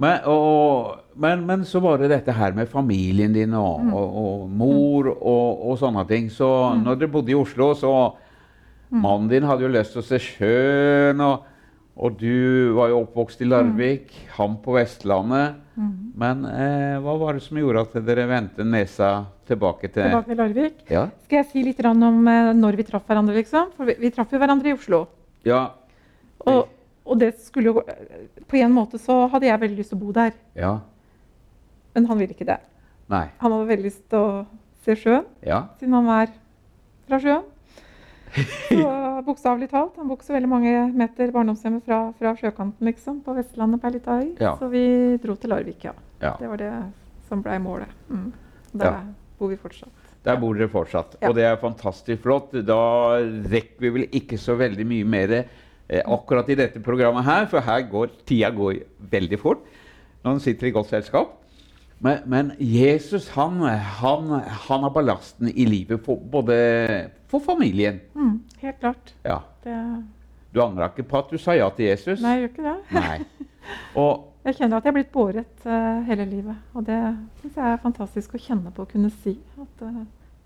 Men, 0.00 0.24
og, 0.26 1.04
men, 1.14 1.44
men 1.46 1.62
så 1.68 1.78
var 1.82 2.00
det 2.02 2.10
dette 2.10 2.34
her 2.34 2.54
med 2.56 2.66
familien 2.70 3.34
din 3.34 3.52
og, 3.54 3.84
og, 3.94 4.16
og 4.20 4.46
mor 4.50 5.12
og, 5.14 5.64
og 5.70 5.78
sånne 5.78 6.02
ting. 6.08 6.26
Så 6.34 6.48
når 6.80 6.98
dere 6.98 7.12
bodde 7.14 7.30
i 7.30 7.38
Oslo, 7.38 7.70
så 7.78 7.94
Mannen 8.94 9.30
din 9.30 9.46
hadde 9.48 9.64
jo 9.64 9.72
lyst 9.72 9.94
til 9.94 10.02
å 10.02 10.06
se 10.06 10.20
sjøen, 10.22 11.22
og, 11.24 11.50
du 12.18 12.74
var 12.76 12.90
jo 12.90 13.00
oppvokst 13.04 13.42
i 13.42 13.48
Larvik, 13.48 14.12
han 14.36 14.56
på 14.62 14.74
Vestlandet. 14.76 15.60
Men 16.18 16.44
eh, 16.46 16.96
hva 17.02 17.14
var 17.18 17.38
det 17.38 17.44
som 17.46 17.58
gjorde 17.58 17.84
at 17.86 17.94
dere 18.06 18.26
vendte 18.30 18.66
nesa 18.66 19.10
tilbake 19.48 19.88
til 19.90 20.06
Tilbake 20.06 20.30
til 20.30 20.38
Larvik. 20.38 20.76
Ja. 20.90 21.08
Skal 21.26 21.40
jeg 21.40 21.48
si 21.50 21.64
litt 21.66 21.80
om 21.86 22.28
eh, 22.30 22.52
når 22.54 22.78
vi 22.78 22.86
traff 22.86 23.06
hverandre, 23.08 23.34
liksom? 23.40 23.72
For 23.76 23.90
vi, 23.90 23.96
vi 24.02 24.12
traff 24.14 24.30
jo 24.34 24.42
hverandre 24.42 24.70
i 24.70 24.76
Oslo. 24.76 25.04
Ja. 25.46 25.64
Og, 26.46 26.70
og 27.04 27.18
det 27.20 27.32
skulle 27.40 27.72
jo 27.72 27.82
eh, 27.86 28.28
På 28.48 28.56
en 28.56 28.72
måte 28.72 28.98
så 28.98 29.26
hadde 29.32 29.46
jeg 29.46 29.60
veldig 29.60 29.78
lyst 29.78 29.92
til 29.92 29.98
å 29.98 30.04
bo 30.04 30.12
der, 30.16 30.32
Ja. 30.56 30.78
men 31.94 32.06
han 32.06 32.18
ville 32.18 32.34
ikke 32.34 32.46
det. 32.48 32.58
Nei. 33.12 33.26
Han 33.40 33.52
hadde 33.52 33.68
veldig 33.68 33.84
lyst 33.84 34.08
til 34.10 34.18
å 34.18 34.46
se 34.84 34.96
sjøen, 34.96 35.26
Ja. 35.44 35.66
siden 35.78 35.94
han 35.94 36.08
er 36.22 36.32
fra 37.08 37.18
sjøen. 37.20 37.44
Så 38.34 39.22
bokstavelig 39.28 39.68
talt. 39.70 39.96
Han 39.96 40.08
bor 40.08 40.16
ikke 40.18 40.26
så 40.26 40.34
veldig 40.34 40.48
mange 40.50 40.72
meter 40.96 41.30
barndomshjemmet 41.30 41.84
fra, 41.86 41.98
fra 42.18 42.32
sjøkanten, 42.40 42.88
liksom, 42.88 43.20
på 43.24 43.34
Vestlandet 43.36 43.80
på 43.82 43.90
ei 43.90 43.94
lita 43.98 44.16
øy. 44.20 44.30
Ja. 44.40 44.54
Så 44.58 44.70
vi 44.72 44.84
dro 45.22 45.36
til 45.38 45.52
Larvik, 45.54 45.84
ja. 45.86 45.92
ja. 46.22 46.34
Det 46.40 46.48
var 46.50 46.62
det 46.62 46.72
som 47.28 47.44
blei 47.44 47.58
målet. 47.62 47.92
Mm. 48.10 48.32
Der 48.74 48.98
bor 49.38 49.52
vi 49.52 49.56
fortsatt. 49.60 49.92
Der 50.24 50.38
bor 50.40 50.56
dere 50.56 50.70
fortsatt. 50.72 51.18
Og 51.28 51.34
det 51.36 51.44
er 51.44 51.56
fantastisk 51.60 52.22
flott. 52.24 52.54
Da 52.66 52.80
rekker 53.20 53.84
vi 53.84 53.90
vel 53.98 54.06
ikke 54.08 54.38
så 54.40 54.56
veldig 54.58 54.86
mye 54.88 55.04
mer 55.04 55.34
akkurat 55.88 56.48
i 56.48 56.56
dette 56.58 56.80
programmet 56.82 57.26
her, 57.26 57.46
for 57.50 57.60
her 57.60 57.82
går 57.90 58.12
tida 58.24 58.48
går 58.54 58.78
veldig 59.12 59.38
fort 59.40 59.64
når 60.24 60.38
en 60.38 60.40
sitter 60.40 60.70
i 60.70 60.72
godt 60.72 60.88
selskap. 60.88 61.34
Men, 62.04 62.18
men 62.26 62.52
Jesus 62.58 63.28
han, 63.36 63.60
han, 64.00 64.30
han 64.68 64.82
har 64.84 64.92
ballasten 64.92 65.48
i 65.48 65.66
livet 65.68 66.02
for, 66.04 66.16
både 66.16 66.56
for 67.30 67.44
familien. 67.44 68.00
Mm, 68.14 68.38
helt 68.60 68.80
klart. 68.80 69.14
Ja. 69.24 69.38
Det, 69.64 69.76
Du 70.54 70.62
angra 70.62 70.90
ikke 70.90 71.06
på 71.08 71.18
at 71.18 71.30
du 71.32 71.38
sa 71.40 71.54
ja 71.56 71.68
til 71.74 71.88
Jesus? 71.88 72.20
nei, 72.22 72.36
jeg 72.36 72.44
gjør 72.44 72.52
ikke 72.52 72.66
det. 72.66 72.76
Nei. 72.94 73.48
Og 74.00 74.30
Jeg 74.44 74.58
kjenner 74.58 74.76
at 74.76 74.84
jeg 74.84 74.92
er 74.92 74.96
blitt 74.98 75.12
båret 75.14 75.64
uh, 75.64 76.02
hele 76.04 76.26
livet. 76.28 76.58
Og 76.76 76.84
det 76.84 76.98
syns 77.40 77.56
jeg 77.56 77.70
er 77.70 77.80
fantastisk 77.82 78.34
å 78.36 78.42
kjenne 78.42 78.74
på 78.74 78.84
å 78.84 78.90
kunne 78.90 79.08
si. 79.22 79.38
At 79.60 79.86
uh, 79.86 80.02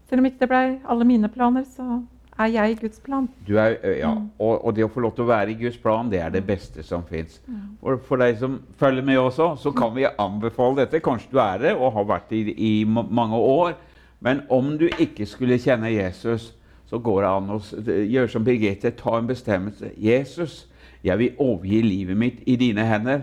selv 0.09 0.23
om 0.23 0.29
ikke 0.31 0.45
det 0.45 0.51
ble 0.53 0.63
alle 0.87 1.09
mine 1.09 1.31
planer, 1.33 1.67
så 1.67 2.01
er 2.39 2.47
jeg 2.55 2.71
i 2.71 2.79
Guds 2.81 3.01
plan. 3.05 3.29
Du 3.49 3.57
er, 3.59 3.75
ja, 3.99 4.13
Mm. 4.15 4.31
og, 4.39 4.65
og 4.65 4.75
det 4.77 4.85
å 4.85 4.89
få 4.93 5.01
lov 5.01 5.15
til 5.17 5.25
å 5.25 5.29
være 5.29 5.51
i 5.51 5.59
Guds 5.59 5.77
plan, 5.83 6.11
det 6.11 6.21
er 6.23 6.31
det 6.31 6.45
beste 6.47 6.83
som 6.87 7.03
fins. 7.09 7.41
Mm. 7.47 7.57
For, 7.81 7.97
for 8.07 8.17
deg 8.23 8.39
som 8.39 8.61
følger 8.79 9.03
med 9.05 9.19
også, 9.19 9.57
så 9.59 9.73
kan 9.75 9.95
vi 9.97 10.07
anbefale 10.19 10.77
dette. 10.85 11.01
Kanskje 11.01 11.33
du 11.33 11.39
er 11.43 11.59
det 11.59 11.75
og 11.77 11.93
har 11.97 12.05
vært 12.05 12.31
det 12.31 12.37
i, 12.37 12.55
i 12.81 12.85
mange 12.87 13.37
år. 13.37 13.75
Men 14.21 14.43
om 14.51 14.77
du 14.79 14.87
ikke 14.99 15.27
skulle 15.27 15.59
kjenne 15.59 15.91
Jesus, 15.95 16.53
så 16.89 16.99
går 16.99 17.23
det 17.23 17.31
an 17.31 17.51
å 17.51 17.59
gjøre 17.87 18.29
som 18.33 18.45
Birgitte, 18.47 18.91
ta 18.97 19.19
en 19.19 19.27
bestemmelse. 19.29 19.91
Jesus, 20.01 20.67
jeg 21.05 21.19
vil 21.19 21.35
overgi 21.39 21.83
livet 21.83 22.17
mitt 22.17 22.39
i 22.47 22.57
dine 22.57 22.87
hender. 22.89 23.21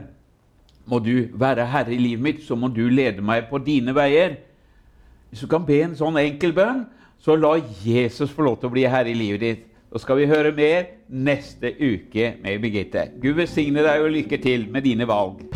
Må 0.85 0.99
du 1.01 1.27
være 1.33 1.65
herre 1.65 1.91
i 1.95 1.97
livet 1.97 2.21
mitt, 2.23 2.43
så 2.45 2.55
må 2.55 2.67
du 2.69 2.83
lede 2.89 3.21
meg 3.25 3.47
på 3.49 3.57
dine 3.65 3.95
veier. 3.97 4.35
Hvis 5.31 5.41
du 5.41 5.47
kan 5.51 5.65
be 5.65 5.79
en 5.81 5.95
sånn 5.97 6.19
enkel 6.21 6.53
bønn, 6.55 6.85
så 7.19 7.37
la 7.39 7.55
Jesus 7.85 8.33
få 8.33 8.45
lov 8.45 8.59
til 8.59 8.69
å 8.69 8.75
bli 8.75 8.85
herre 8.89 9.11
i 9.13 9.17
livet 9.17 9.45
ditt. 9.45 9.67
Så 9.91 10.01
skal 10.03 10.19
vi 10.19 10.27
høre 10.27 10.51
mer 10.51 10.89
neste 11.07 11.71
uke 11.79 12.33
med 12.43 12.59
Birgitte. 12.63 13.07
Gud 13.21 13.37
velsigne 13.39 13.85
deg 13.85 14.03
og 14.03 14.11
lykke 14.17 14.41
til 14.43 14.67
med 14.71 14.83
dine 14.83 15.07
valg. 15.07 15.54